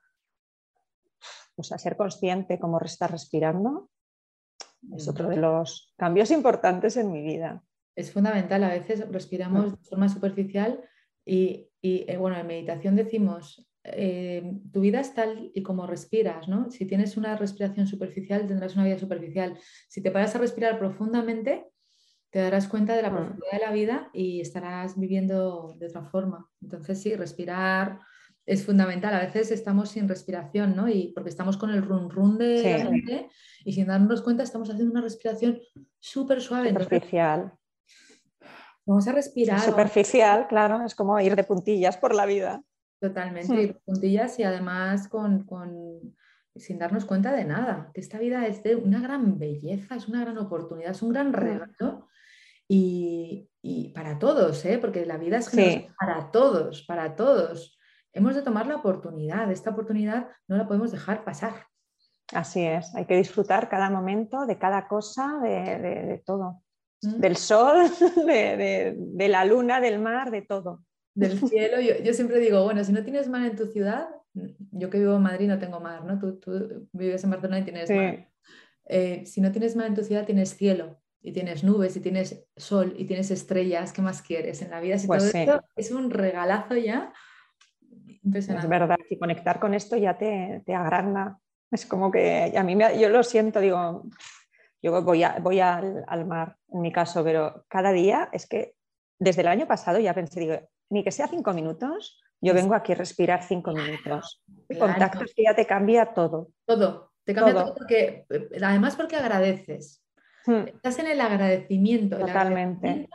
pues 1.55 1.71
a 1.71 1.79
ser 1.79 1.97
consciente 1.97 2.59
cómo 2.59 2.79
estar 2.79 3.09
respirando, 3.09 3.89
es 4.95 5.07
otro 5.07 5.29
de 5.29 5.37
los 5.37 5.95
cambios 5.97 6.29
importantes 6.29 6.95
en 6.95 7.11
mi 7.11 7.23
vida. 7.23 7.63
Es 7.95 8.13
fundamental, 8.13 8.63
a 8.65 8.69
veces 8.69 9.09
respiramos 9.09 9.71
de 9.71 9.83
forma 9.89 10.07
superficial 10.07 10.79
y, 11.25 11.71
y 11.81 12.05
eh, 12.07 12.17
bueno, 12.17 12.37
en 12.37 12.45
meditación 12.45 12.95
decimos 12.95 13.67
eh, 13.83 14.59
tu 14.71 14.81
vida 14.81 14.99
es 14.99 15.11
tal 15.15 15.49
y 15.55 15.63
como 15.63 15.87
respiras, 15.87 16.47
¿no? 16.47 16.69
Si 16.69 16.85
tienes 16.85 17.17
una 17.17 17.35
respiración 17.35 17.87
superficial, 17.87 18.45
tendrás 18.45 18.75
una 18.75 18.85
vida 18.85 18.99
superficial. 18.99 19.57
Si 19.89 20.03
te 20.03 20.11
paras 20.11 20.35
a 20.35 20.37
respirar 20.37 20.77
profundamente, 20.77 21.72
te 22.33 22.39
darás 22.39 22.67
cuenta 22.67 22.95
de 22.95 23.03
la 23.03 23.11
profundidad 23.11 23.51
de 23.51 23.59
la 23.59 23.71
vida 23.71 24.09
y 24.11 24.41
estarás 24.41 24.99
viviendo 24.99 25.75
de 25.77 25.85
otra 25.85 26.01
forma. 26.01 26.49
Entonces, 26.63 26.99
sí, 26.99 27.15
respirar 27.15 27.99
es 28.43 28.65
fundamental. 28.65 29.13
A 29.13 29.19
veces 29.19 29.51
estamos 29.51 29.89
sin 29.89 30.09
respiración, 30.09 30.75
¿no? 30.75 30.89
Y 30.89 31.11
porque 31.13 31.29
estamos 31.29 31.57
con 31.57 31.69
el 31.69 31.83
run 31.83 32.09
run 32.09 32.39
de 32.39 32.79
la 32.79 32.89
mente 32.89 33.29
y 33.63 33.73
sin 33.73 33.85
darnos 33.85 34.23
cuenta 34.23 34.41
estamos 34.41 34.67
haciendo 34.71 34.91
una 34.91 35.01
respiración 35.01 35.59
súper 35.99 36.41
suave. 36.41 36.69
Superficial. 36.69 37.53
Vamos 38.83 39.07
a 39.07 39.11
respirar. 39.11 39.59
Superficial, 39.59 40.47
claro, 40.47 40.83
es 40.83 40.95
como 40.95 41.19
ir 41.19 41.35
de 41.35 41.43
puntillas 41.43 41.97
por 41.97 42.15
la 42.15 42.25
vida. 42.25 42.63
Totalmente, 42.99 43.61
y 43.61 43.73
puntillas 43.85 44.39
y 44.39 44.43
además 44.43 45.07
con, 45.07 45.45
sin 46.55 46.79
darnos 46.79 47.05
cuenta 47.05 47.31
de 47.31 47.45
nada, 47.45 47.91
que 47.93 48.01
esta 48.01 48.17
vida 48.17 48.47
es 48.47 48.63
de 48.63 48.75
una 48.75 49.01
gran 49.01 49.37
belleza, 49.37 49.93
es 49.93 50.07
una 50.07 50.21
gran 50.21 50.39
oportunidad, 50.39 50.91
es 50.91 51.03
un 51.03 51.13
gran 51.13 51.31
regalo 51.31 52.07
y, 52.67 53.49
para 53.93 54.19
todos, 54.19 54.65
¿eh? 54.65 54.77
porque 54.77 55.05
la 55.05 55.17
vida 55.17 55.37
es 55.37 55.49
para 55.97 56.31
todos, 56.31 56.83
para 56.83 57.15
todos. 57.15 57.77
Hemos 58.11 58.35
de 58.35 58.41
tomar 58.41 58.67
la 58.67 58.75
oportunidad, 58.75 59.51
esta 59.51 59.71
oportunidad 59.71 60.29
no 60.47 60.57
la 60.57 60.67
podemos 60.67 60.91
dejar 60.91 61.23
pasar. 61.23 61.67
Así 62.33 62.61
es, 62.61 62.93
hay 62.95 63.05
que 63.05 63.17
disfrutar 63.17 63.69
cada 63.69 63.89
momento 63.89 64.45
de 64.45 64.57
cada 64.57 64.87
cosa, 64.87 65.39
de, 65.41 66.21
todo, 66.25 66.61
¿Mm? 67.01 67.19
del 67.19 67.37
sol, 67.37 67.89
de 68.25 69.27
la 69.29 69.45
luna, 69.45 69.79
del 69.79 69.99
mar, 69.99 70.31
de 70.31 70.41
todo 70.41 70.81
del 71.15 71.39
cielo. 71.49 71.77
Yo, 71.79 72.13
siempre 72.13 72.39
digo, 72.39 72.63
bueno, 72.63 72.83
si 72.83 72.91
no 72.91 73.03
tienes 73.03 73.29
mar 73.29 73.45
en 73.45 73.55
tu 73.55 73.67
ciudad, 73.67 74.07
yo 74.71 74.89
que 74.89 74.99
vivo 74.99 75.15
en 75.15 75.21
Madrid 75.21 75.47
no 75.47 75.59
tengo 75.59 75.79
mar, 75.79 76.03
¿no? 76.05 76.19
Tú, 76.19 76.87
vives 76.91 77.23
en 77.23 77.29
Barcelona 77.29 77.59
y 77.59 77.63
tienes 77.63 77.89
mar. 77.89 78.29
Eh, 78.85 79.25
si 79.25 79.39
no 79.39 79.51
tienes 79.51 79.75
mar 79.75 79.87
en 79.87 79.95
tu 79.95 80.03
ciudad, 80.03 80.25
tienes 80.25 80.55
cielo 80.55 80.99
y 81.23 81.31
tienes 81.31 81.63
nubes 81.63 81.95
y 81.95 82.01
tienes 82.01 82.45
sol 82.55 82.93
y 82.97 83.05
tienes 83.05 83.31
estrellas. 83.31 83.93
¿Qué 83.93 84.01
más 84.01 84.21
quieres 84.21 84.61
en 84.61 84.71
la 84.71 84.81
vida? 84.81 84.97
Si 84.97 85.07
pues 85.07 85.31
todo 85.31 85.41
esto 85.41 85.63
es 85.77 85.91
un 85.91 86.11
regalazo 86.11 86.75
ya. 86.75 87.13
Impresionante. 88.23 88.67
Es 88.67 88.69
verdad, 88.69 88.97
y 89.09 89.17
conectar 89.17 89.59
con 89.59 89.73
esto 89.73 89.95
ya 89.95 90.17
te, 90.17 90.61
te 90.65 90.75
agranda. 90.75 91.39
Es 91.71 91.85
como 91.85 92.11
que 92.11 92.53
a 92.55 92.63
mí 92.63 92.75
me, 92.75 92.99
yo 92.99 93.09
lo 93.09 93.23
siento, 93.23 93.61
digo, 93.61 94.03
yo 94.81 95.01
voy, 95.01 95.23
voy 95.41 95.59
al, 95.61 96.03
al, 96.07 96.25
mar 96.25 96.57
en 96.69 96.81
mi 96.81 96.91
caso, 96.91 97.23
pero 97.23 97.65
cada 97.69 97.91
día 97.91 98.29
es 98.33 98.45
que 98.45 98.75
desde 99.17 99.41
el 99.41 99.47
año 99.47 99.65
pasado 99.65 99.99
ya 99.99 100.13
pensé, 100.13 100.41
digo, 100.41 100.59
ni 100.89 101.03
que 101.03 101.11
sea 101.11 101.27
cinco 101.27 101.53
minutos, 101.53 102.21
yo 102.41 102.53
vengo 102.53 102.75
aquí 102.75 102.91
a 102.91 102.95
respirar 102.95 103.41
cinco 103.43 103.71
minutos. 103.71 104.43
El 104.67 104.77
contacto 104.77 105.23
que 105.33 105.43
ya 105.43 105.55
te 105.55 105.65
cambia 105.65 106.13
todo. 106.13 106.49
Todo, 106.65 107.13
te 107.23 107.33
cambia 107.33 107.53
todo, 107.53 107.73
porque, 107.73 108.25
además 108.61 108.97
porque 108.97 109.15
agradeces. 109.15 110.02
Hmm. 110.45 110.67
Estás 110.67 110.99
en 110.99 111.07
el 111.07 111.21
agradecimiento. 111.21 112.17
Totalmente. 112.17 113.07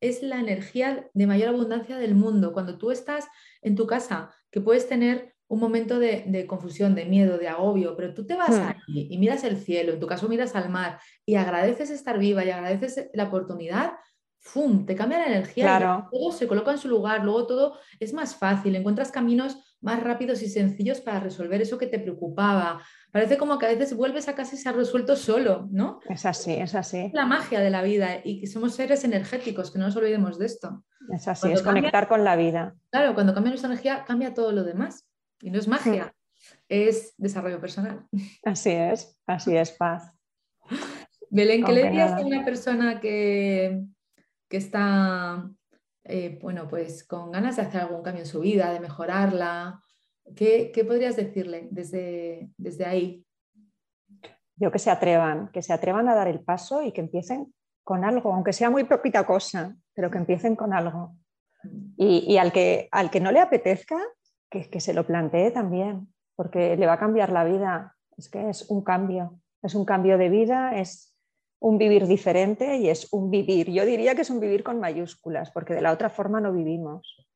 es 0.00 0.22
la 0.22 0.38
energía 0.38 1.08
de 1.14 1.26
mayor 1.26 1.48
abundancia 1.48 1.96
del 1.96 2.14
mundo. 2.14 2.52
Cuando 2.52 2.76
tú 2.76 2.90
estás 2.90 3.26
en 3.62 3.74
tu 3.74 3.86
casa, 3.86 4.34
que 4.50 4.60
puedes 4.60 4.86
tener 4.86 5.34
un 5.48 5.60
momento 5.60 5.98
de, 5.98 6.44
confusión, 6.46 6.94
de 6.94 7.06
miedo, 7.06 7.38
de 7.38 7.48
agobio, 7.48 7.96
pero 7.96 8.12
tú 8.12 8.26
te 8.26 8.34
vas 8.34 8.50
Hmm. 8.50 8.68
ahí 8.68 9.08
y 9.10 9.16
miras 9.18 9.44
el 9.44 9.56
cielo, 9.56 9.92
en 9.94 10.00
tu 10.00 10.06
caso 10.06 10.28
miras 10.28 10.54
al 10.56 10.68
mar 10.68 10.98
y 11.24 11.36
agradeces 11.36 11.90
estar 11.90 12.18
viva 12.18 12.44
y 12.44 12.50
agradeces 12.50 13.08
la 13.14 13.24
oportunidad, 13.24 13.92
¡fum! 14.40 14.84
Te 14.84 14.94
cambia 14.94 15.18
la 15.20 15.26
energía, 15.26 15.64
y 15.64 15.66
Claro. 15.66 16.08
todo 16.12 16.32
se 16.32 16.46
coloca 16.46 16.72
en 16.72 16.78
su 16.78 16.88
lugar, 16.88 17.24
luego 17.24 17.46
todo 17.46 17.78
es 17.98 18.12
más 18.12 18.36
fácil, 18.36 18.76
encuentras 18.76 19.10
caminos 19.10 19.56
más 19.84 20.02
rápidos 20.02 20.42
y 20.42 20.48
sencillos 20.48 21.02
para 21.02 21.20
resolver 21.20 21.60
eso 21.60 21.76
que 21.76 21.86
te 21.86 21.98
preocupaba. 21.98 22.82
Parece 23.12 23.36
como 23.36 23.58
que 23.58 23.66
a 23.66 23.68
veces 23.68 23.94
vuelves 23.94 24.28
a 24.28 24.34
casa 24.34 24.54
y 24.54 24.58
se 24.58 24.68
ha 24.68 24.72
resuelto 24.72 25.14
solo, 25.14 25.68
¿no? 25.70 26.00
Es 26.08 26.24
así, 26.24 26.52
es 26.54 26.74
así. 26.74 27.10
la 27.12 27.26
magia 27.26 27.60
de 27.60 27.68
la 27.68 27.82
vida 27.82 28.20
y 28.24 28.40
que 28.40 28.46
somos 28.46 28.74
seres 28.74 29.04
energéticos, 29.04 29.70
que 29.70 29.78
no 29.78 29.84
nos 29.84 29.96
olvidemos 29.96 30.38
de 30.38 30.46
esto. 30.46 30.84
Es 31.12 31.28
así, 31.28 31.42
Cuando 31.42 31.58
es 31.58 31.62
conectar 31.62 32.08
con 32.08 32.24
la 32.24 32.34
vida. 32.34 32.74
Claro, 32.90 33.12
cuando 33.14 33.34
cambia 33.34 33.50
nuestra 33.50 33.70
energía, 33.70 34.04
cambia 34.06 34.32
todo 34.32 34.52
lo 34.52 34.64
demás. 34.64 35.06
Y 35.42 35.50
no 35.50 35.58
es 35.58 35.68
magia, 35.68 36.14
es 36.66 37.12
desarrollo 37.18 37.60
personal. 37.60 38.06
Así 38.42 38.70
es, 38.70 39.20
así 39.26 39.54
es, 39.54 39.70
paz. 39.72 40.10
Belén, 41.28 41.62
¿qué 41.62 41.72
le 41.72 41.82
dirías 41.84 42.12
a 42.12 42.24
una 42.24 42.42
persona 42.42 43.00
que, 43.00 43.82
que 44.48 44.56
está, 44.56 45.46
eh, 46.04 46.38
bueno, 46.40 46.68
pues 46.68 47.04
con 47.04 47.32
ganas 47.32 47.56
de 47.56 47.62
hacer 47.62 47.80
algún 47.80 48.02
cambio 48.02 48.22
en 48.22 48.28
su 48.28 48.40
vida, 48.40 48.72
de 48.72 48.80
mejorarla? 48.80 49.80
¿Qué, 50.36 50.70
qué 50.72 50.84
podrías 50.84 51.16
decirle 51.16 51.68
desde, 51.70 52.50
desde 52.56 52.84
ahí? 52.84 53.26
Yo 54.56 54.70
que 54.70 54.78
se 54.78 54.90
atrevan, 54.90 55.48
que 55.52 55.62
se 55.62 55.72
atrevan 55.72 56.08
a 56.08 56.14
dar 56.14 56.28
el 56.28 56.40
paso 56.40 56.82
y 56.82 56.92
que 56.92 57.00
empiecen 57.00 57.52
con 57.82 58.04
algo, 58.04 58.32
aunque 58.32 58.52
sea 58.52 58.70
muy 58.70 58.84
poquita 58.84 59.26
cosa, 59.26 59.76
pero 59.94 60.10
que 60.10 60.18
empiecen 60.18 60.56
con 60.56 60.72
algo. 60.72 61.16
Y, 61.96 62.24
y 62.32 62.38
al, 62.38 62.52
que, 62.52 62.88
al 62.92 63.10
que 63.10 63.20
no 63.20 63.32
le 63.32 63.40
apetezca, 63.40 63.98
que, 64.50 64.68
que 64.68 64.80
se 64.80 64.94
lo 64.94 65.06
plantee 65.06 65.50
también, 65.50 66.12
porque 66.36 66.76
le 66.76 66.86
va 66.86 66.94
a 66.94 66.98
cambiar 66.98 67.32
la 67.32 67.44
vida. 67.44 67.96
Es 68.16 68.28
que 68.28 68.48
es 68.48 68.70
un 68.70 68.84
cambio, 68.84 69.40
es 69.62 69.74
un 69.74 69.84
cambio 69.84 70.18
de 70.18 70.28
vida, 70.28 70.78
es 70.78 71.13
un 71.64 71.78
vivir 71.78 72.06
diferente 72.06 72.76
y 72.76 72.90
es 72.90 73.10
un 73.10 73.30
vivir. 73.30 73.70
Yo 73.70 73.86
diría 73.86 74.14
que 74.14 74.20
es 74.20 74.28
un 74.28 74.38
vivir 74.38 74.62
con 74.62 74.78
mayúsculas, 74.80 75.50
porque 75.50 75.72
de 75.72 75.80
la 75.80 75.92
otra 75.92 76.10
forma 76.10 76.38
no 76.38 76.52
vivimos. 76.52 77.26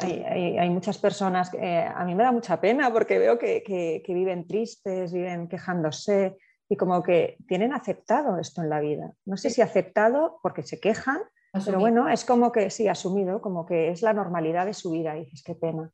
Hay, 0.00 0.22
hay- 0.28 0.58
hay 0.58 0.68
muchas 0.70 0.98
personas 0.98 1.48
que 1.48 1.56
eh, 1.56 1.86
a 1.86 2.04
mí 2.04 2.14
me 2.14 2.22
da 2.22 2.32
mucha 2.32 2.60
pena 2.60 2.92
porque 2.92 3.18
veo 3.18 3.38
que, 3.38 3.62
que- 3.62 4.02
que 4.04 4.12
viven 4.14 4.46
tristes, 4.46 5.10
viven 5.10 5.48
quejándose 5.48 6.36
y 6.68 6.76
como 6.76 7.02
que 7.02 7.38
tienen 7.48 7.72
aceptado 7.72 8.38
esto 8.38 8.60
en 8.62 8.68
la 8.68 8.80
vida. 8.80 9.10
No 9.24 9.38
sé 9.38 9.48
si 9.48 9.62
aceptado 9.62 10.38
porque 10.42 10.62
se 10.62 10.78
quejan, 10.78 11.20
pero 11.64 11.78
bueno, 11.80 12.08
es 12.10 12.26
como 12.26 12.52
que 12.52 12.68
sí, 12.68 12.88
asumido, 12.88 13.40
como 13.40 13.64
que 13.64 13.88
es 13.88 14.02
la 14.02 14.12
normalidad 14.12 14.66
de 14.66 14.74
su 14.74 14.90
vida 14.90 15.16
y 15.16 15.20
dices, 15.24 15.42
qué 15.42 15.54
pena. 15.54 15.90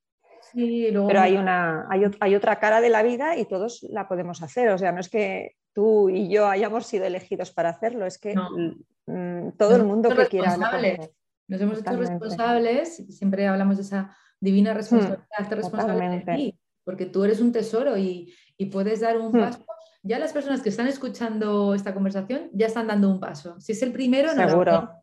Sí, 0.54 0.90
luego 0.90 1.08
Pero 1.08 1.20
hay, 1.20 1.36
una, 1.36 1.86
hay, 1.90 2.02
hay 2.20 2.34
otra 2.34 2.58
cara 2.58 2.80
de 2.80 2.90
la 2.90 3.02
vida 3.02 3.36
y 3.36 3.44
todos 3.46 3.82
la 3.90 4.08
podemos 4.08 4.42
hacer. 4.42 4.68
O 4.70 4.78
sea, 4.78 4.92
no 4.92 5.00
es 5.00 5.08
que 5.08 5.56
tú 5.72 6.08
y 6.10 6.28
yo 6.28 6.46
hayamos 6.46 6.86
sido 6.86 7.04
elegidos 7.06 7.50
para 7.52 7.70
hacerlo, 7.70 8.06
es 8.06 8.18
que 8.18 8.34
No. 8.34 8.50
mm, 9.06 9.52
todo 9.58 9.76
el 9.76 9.84
mundo 9.84 10.08
que 10.10 10.26
quiera. 10.26 10.56
Nos 11.48 11.60
hemos 11.60 11.80
hecho 11.80 11.96
responsables, 11.96 12.96
siempre 13.08 13.46
hablamos 13.46 13.76
de 13.76 13.82
esa 13.82 14.16
divina 14.40 14.72
responsabilidad, 14.74 15.26
hazte 15.36 15.54
responsable 15.56 16.08
de 16.08 16.20
ti, 16.36 16.58
porque 16.84 17.06
tú 17.06 17.24
eres 17.24 17.40
un 17.40 17.52
tesoro 17.52 17.96
y, 17.98 18.32
y 18.56 18.66
puedes 18.66 19.00
dar 19.00 19.18
un 19.18 19.28
Hmm. 19.32 19.40
paso. 19.40 19.64
Ya 20.04 20.18
las 20.18 20.32
personas 20.32 20.62
que 20.62 20.68
están 20.70 20.88
escuchando 20.88 21.74
esta 21.74 21.94
conversación 21.94 22.50
ya 22.52 22.66
están 22.66 22.86
dando 22.88 23.08
un 23.08 23.20
paso. 23.20 23.60
Si 23.60 23.72
es 23.72 23.82
el 23.82 23.92
primero, 23.92 24.30
Seguro. 24.30 24.52
enhorabuena, 24.52 24.98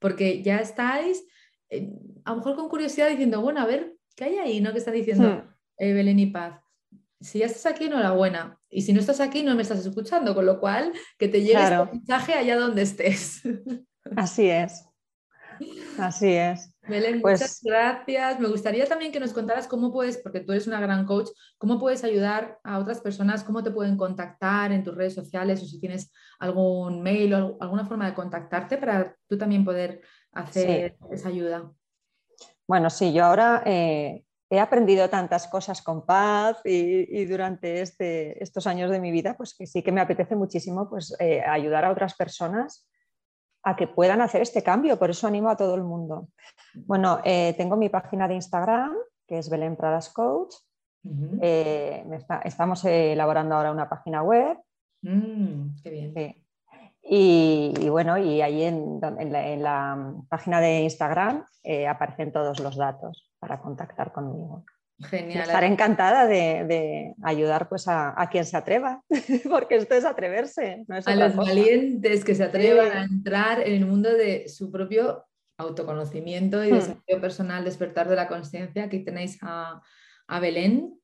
porque 0.00 0.42
ya 0.42 0.58
estáis, 0.58 1.24
eh, 1.68 1.92
a 2.24 2.30
lo 2.30 2.36
mejor 2.38 2.56
con 2.56 2.68
curiosidad, 2.68 3.08
diciendo, 3.10 3.40
bueno, 3.42 3.60
a 3.60 3.66
ver, 3.66 3.94
¿qué 4.20 4.26
hay 4.26 4.36
ahí? 4.38 4.60
¿no? 4.60 4.72
Que 4.72 4.78
están 4.78 4.92
diciendo 4.94 5.28
Hmm. 5.28 5.54
eh, 5.78 5.92
Belén 5.94 6.18
y 6.18 6.26
Paz. 6.26 6.60
Si 7.20 7.38
ya 7.38 7.46
estás 7.46 7.64
aquí, 7.66 7.84
enhorabuena. 7.86 8.58
Y 8.68 8.82
si 8.82 8.92
no 8.92 9.00
estás 9.00 9.20
aquí, 9.20 9.42
no 9.42 9.54
me 9.54 9.62
estás 9.62 9.84
escuchando, 9.84 10.34
con 10.34 10.44
lo 10.46 10.60
cual, 10.60 10.92
que 11.18 11.28
te 11.28 11.40
llegue 11.40 11.52
Claro. 11.54 11.84
este 11.84 11.96
mensaje 11.96 12.34
allá 12.34 12.56
donde 12.58 12.82
estés. 12.82 13.40
Así 14.16 14.48
es. 14.50 14.84
Así 15.98 16.32
es. 16.32 16.74
Belén, 16.88 17.20
Pues- 17.20 17.40
muchas 17.40 17.60
gracias. 17.62 18.40
Me 18.40 18.48
gustaría 18.48 18.86
también 18.86 19.12
que 19.12 19.20
nos 19.20 19.32
contaras 19.32 19.66
cómo 19.66 19.92
puedes, 19.92 20.16
porque 20.18 20.40
tú 20.40 20.52
eres 20.52 20.66
una 20.66 20.80
gran 20.80 21.04
coach, 21.04 21.28
cómo 21.58 21.78
puedes 21.78 22.02
ayudar 22.04 22.58
a 22.64 22.78
otras 22.78 23.00
personas, 23.00 23.44
cómo 23.44 23.62
te 23.62 23.70
pueden 23.70 23.96
contactar 23.96 24.72
en 24.72 24.82
tus 24.84 24.94
redes 24.94 25.14
sociales 25.14 25.62
o 25.62 25.66
si 25.66 25.78
tienes 25.80 26.10
algún 26.38 27.02
mail 27.02 27.34
o 27.34 27.36
al- 27.36 27.56
alguna 27.60 27.84
forma 27.86 28.06
de 28.06 28.14
contactarte 28.14 28.78
para 28.78 29.14
tú 29.28 29.36
también 29.36 29.64
poder 29.64 30.00
hacer 30.32 30.96
esa 31.10 31.28
ayuda. 31.28 31.70
Bueno, 32.70 32.88
sí, 32.88 33.12
yo 33.12 33.24
ahora 33.24 33.64
eh, 33.66 34.22
he 34.48 34.60
aprendido 34.60 35.10
tantas 35.10 35.48
cosas 35.48 35.82
con 35.82 36.06
paz 36.06 36.60
y, 36.64 37.20
y 37.20 37.24
durante 37.24 37.80
este- 37.80 38.40
estos 38.40 38.64
años 38.68 38.92
de 38.92 39.00
mi 39.00 39.10
vida, 39.10 39.34
pues 39.36 39.54
que 39.56 39.66
sí 39.66 39.82
que 39.82 39.90
me 39.90 40.00
apetece 40.00 40.36
muchísimo 40.36 40.88
pues, 40.88 41.16
eh, 41.18 41.40
ayudar 41.42 41.84
a 41.84 41.90
otras 41.90 42.14
personas 42.14 42.88
a 43.64 43.74
que 43.74 43.88
puedan 43.88 44.20
hacer 44.20 44.40
este 44.42 44.62
cambio. 44.62 45.00
Por 45.00 45.10
eso 45.10 45.26
animo 45.26 45.50
a 45.50 45.56
todo 45.56 45.74
el 45.74 45.82
mundo. 45.82 46.28
Bueno, 46.86 47.18
eh, 47.24 47.54
tengo 47.58 47.76
mi 47.76 47.88
página 47.88 48.28
de 48.28 48.34
Instagram, 48.36 48.94
que 49.26 49.38
es 49.38 49.50
Belén 49.50 49.74
Pradas 49.74 50.08
Coach. 50.10 50.54
Eh, 51.42 52.04
está- 52.12 52.40
estamos 52.44 52.84
eh, 52.84 53.14
elaborando 53.14 53.56
ahora 53.56 53.72
una 53.72 53.88
página 53.88 54.22
web. 54.22 54.56
Mm, 55.02 55.74
qué 55.82 55.90
bien. 55.90 56.14
Sí. 56.14 56.44
Y, 57.12 57.72
y 57.80 57.88
bueno, 57.88 58.18
y 58.18 58.40
ahí 58.40 58.62
en, 58.62 59.00
la, 59.00 59.48
en 59.48 59.62
la 59.64 60.14
página 60.28 60.60
de 60.60 60.82
Instagram 60.82 61.44
eh, 61.64 61.88
aparecen 61.88 62.30
todos 62.30 62.60
los 62.60 62.76
datos 62.76 63.28
para 63.40 63.60
contactar 63.60 64.12
conmigo. 64.12 64.64
Y 64.98 65.04
Genial. 65.06 65.42
estaré 65.42 65.66
encantada 65.66 66.26
de, 66.26 66.64
de 66.66 67.14
ayudar 67.24 67.68
pues, 67.68 67.88
a, 67.88 68.14
a 68.20 68.28
quien 68.28 68.44
se 68.44 68.56
atreva, 68.56 69.02
porque 69.50 69.76
esto 69.76 69.94
es 69.96 70.04
atreverse, 70.04 70.84
no 70.86 70.96
es 70.98 71.08
a 71.08 71.16
los 71.16 71.32
cosa. 71.32 71.48
valientes 71.50 72.24
que 72.24 72.34
se 72.36 72.44
atrevan 72.44 72.90
Sí. 72.92 72.96
a 72.98 73.02
entrar 73.02 73.60
en 73.66 73.74
el 73.82 73.86
mundo 73.86 74.10
de 74.12 74.48
su 74.48 74.70
propio 74.70 75.24
autoconocimiento 75.58 76.62
y 76.64 76.70
Hmm. 76.70 76.74
desarrollo 76.74 77.20
personal, 77.20 77.64
despertar 77.64 78.08
de 78.08 78.16
la 78.16 78.28
conciencia. 78.28 78.84
Aquí 78.84 79.00
tenéis 79.04 79.38
a, 79.42 79.80
a 80.28 80.38
Belén. 80.40 80.94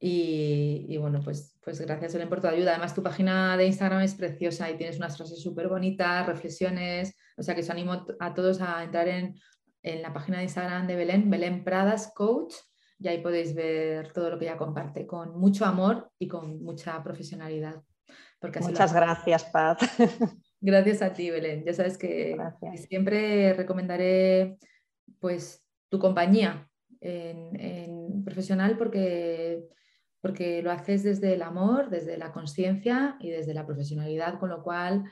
Y, 0.00 0.86
y 0.88 0.96
bueno, 0.98 1.20
pues, 1.24 1.56
pues 1.62 1.80
gracias 1.80 2.12
Belén 2.12 2.28
por 2.28 2.40
tu 2.40 2.48
ayuda. 2.48 2.72
Además, 2.72 2.94
tu 2.94 3.02
página 3.02 3.56
de 3.56 3.66
Instagram 3.66 4.02
es 4.02 4.14
preciosa 4.14 4.70
y 4.70 4.76
tienes 4.76 4.98
unas 4.98 5.16
frases 5.16 5.42
súper 5.42 5.68
bonitas, 5.68 6.26
reflexiones. 6.26 7.16
O 7.36 7.42
sea 7.42 7.54
que 7.54 7.62
os 7.62 7.70
animo 7.70 8.06
a 8.20 8.34
todos 8.34 8.60
a 8.60 8.82
entrar 8.82 9.08
en, 9.08 9.36
en 9.82 10.02
la 10.02 10.12
página 10.12 10.38
de 10.38 10.44
Instagram 10.44 10.86
de 10.86 10.96
Belén, 10.96 11.30
Belén 11.30 11.64
Pradas 11.64 12.12
Coach, 12.14 12.54
y 12.98 13.08
ahí 13.08 13.18
podéis 13.18 13.54
ver 13.54 14.12
todo 14.12 14.30
lo 14.30 14.38
que 14.38 14.46
ella 14.46 14.56
comparte 14.56 15.06
con 15.06 15.38
mucho 15.38 15.64
amor 15.64 16.10
y 16.18 16.28
con 16.28 16.62
mucha 16.62 17.02
profesionalidad. 17.02 17.82
Porque 18.40 18.58
así 18.58 18.68
lo 18.68 18.72
Muchas 18.72 18.92
gracias, 18.92 19.44
Paz. 19.44 19.78
Gracias 20.60 21.02
a 21.02 21.12
ti, 21.12 21.30
Belén. 21.30 21.64
Ya 21.64 21.74
sabes 21.74 21.98
que, 21.98 22.36
siempre 22.88 23.52
recomendaré 23.52 24.56
pues 25.20 25.64
tu 25.88 25.98
compañía 25.98 26.68
en, 27.00 27.60
en 27.60 28.24
profesional 28.24 28.76
porque, 28.76 29.64
porque 30.26 30.60
lo 30.60 30.72
haces 30.72 31.04
desde 31.04 31.34
el 31.34 31.42
amor, 31.42 31.88
desde 31.88 32.16
la 32.16 32.32
conciencia 32.32 33.16
y 33.20 33.30
desde 33.30 33.54
la 33.54 33.64
profesionalidad, 33.64 34.40
con 34.40 34.48
lo 34.48 34.64
cual 34.64 35.04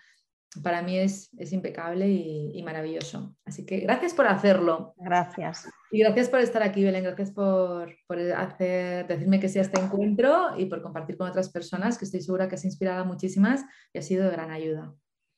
para 0.61 0.83
mí 0.83 0.99
es, 0.99 1.33
es 1.39 1.53
impecable 1.53 2.09
y, 2.09 2.51
y 2.53 2.63
maravilloso. 2.65 3.37
Así 3.45 3.65
que 3.65 3.79
gracias 3.79 4.13
por 4.13 4.27
hacerlo. 4.27 4.93
Gracias. 4.97 5.69
Y 5.93 6.01
gracias 6.01 6.29
por 6.29 6.41
estar 6.41 6.65
aquí, 6.65 6.83
Belén. 6.83 7.05
Gracias 7.05 7.31
por, 7.31 7.95
por 8.09 8.19
hacer, 8.19 9.07
decirme 9.07 9.39
que 9.39 9.49
sí 9.49 9.61
a 9.61 9.63
este 9.63 9.81
encuentro 9.81 10.59
y 10.59 10.67
por 10.67 10.83
compartir 10.83 11.17
con 11.17 11.29
otras 11.29 11.49
personas, 11.49 11.97
que 11.97 12.07
estoy 12.07 12.21
segura 12.21 12.49
que 12.49 12.57
has 12.57 12.65
inspirado 12.65 13.03
a 13.03 13.05
muchísimas 13.05 13.65
y 13.93 14.01
ha 14.01 14.03
sido 14.03 14.25
de 14.25 14.33
gran 14.33 14.51
ayuda. 14.51 14.95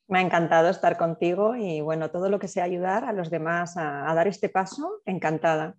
Me 0.07 0.17
ha 0.17 0.21
encantado 0.23 0.69
estar 0.69 0.97
contigo 0.97 1.55
y 1.55 1.81
bueno, 1.81 2.09
todo 2.09 2.31
lo 2.31 2.39
que 2.39 2.47
sea 2.47 2.63
ayudar 2.63 3.05
a 3.05 3.13
los 3.13 3.29
demás 3.29 3.77
a, 3.77 4.09
a 4.09 4.15
dar 4.15 4.27
este 4.27 4.49
paso, 4.49 5.03
encantada. 5.05 5.75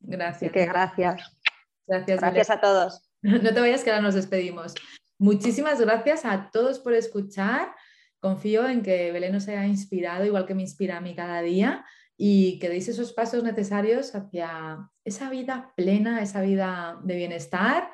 Así 0.00 0.16
Gracias. 0.16 0.52
que 0.52 0.64
gracias. 0.64 1.38
Gracias, 1.86 2.20
Gracias 2.20 2.50
a 2.50 2.60
todos. 2.60 3.13
No 3.24 3.54
te 3.54 3.60
vayas 3.60 3.82
que 3.82 3.90
ahora 3.90 4.02
nos 4.02 4.14
despedimos. 4.14 4.74
Muchísimas 5.18 5.80
gracias 5.80 6.26
a 6.26 6.50
todos 6.52 6.78
por 6.78 6.92
escuchar. 6.92 7.74
Confío 8.20 8.68
en 8.68 8.82
que 8.82 9.12
Belén 9.12 9.32
nos 9.32 9.48
haya 9.48 9.66
inspirado, 9.66 10.26
igual 10.26 10.44
que 10.44 10.54
me 10.54 10.60
inspira 10.60 10.98
a 10.98 11.00
mí 11.00 11.14
cada 11.14 11.40
día, 11.40 11.86
y 12.18 12.58
que 12.58 12.68
deis 12.68 12.86
esos 12.88 13.14
pasos 13.14 13.42
necesarios 13.42 14.14
hacia 14.14 14.90
esa 15.04 15.30
vida 15.30 15.72
plena, 15.74 16.22
esa 16.22 16.42
vida 16.42 17.00
de 17.02 17.16
bienestar, 17.16 17.90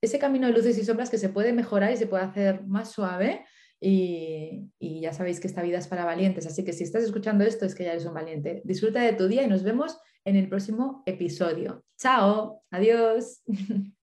ese 0.00 0.20
camino 0.20 0.46
de 0.46 0.52
luces 0.52 0.78
y 0.78 0.84
sombras 0.84 1.10
que 1.10 1.18
se 1.18 1.30
puede 1.30 1.52
mejorar 1.52 1.92
y 1.92 1.96
se 1.96 2.06
puede 2.06 2.22
hacer 2.22 2.64
más 2.64 2.92
suave. 2.92 3.44
Y, 3.80 4.70
y 4.78 5.00
ya 5.00 5.12
sabéis 5.12 5.40
que 5.40 5.48
esta 5.48 5.62
vida 5.62 5.78
es 5.78 5.88
para 5.88 6.04
valientes, 6.04 6.46
así 6.46 6.64
que 6.64 6.72
si 6.72 6.84
estás 6.84 7.02
escuchando 7.02 7.42
esto 7.42 7.66
es 7.66 7.74
que 7.74 7.84
ya 7.84 7.90
eres 7.90 8.06
un 8.06 8.14
valiente. 8.14 8.62
Disfruta 8.64 9.00
de 9.00 9.14
tu 9.14 9.26
día 9.26 9.42
y 9.42 9.48
nos 9.48 9.64
vemos 9.64 9.98
en 10.24 10.36
el 10.36 10.48
próximo 10.48 11.02
episodio. 11.06 11.84
Chao, 11.98 12.62
adiós. 12.70 13.42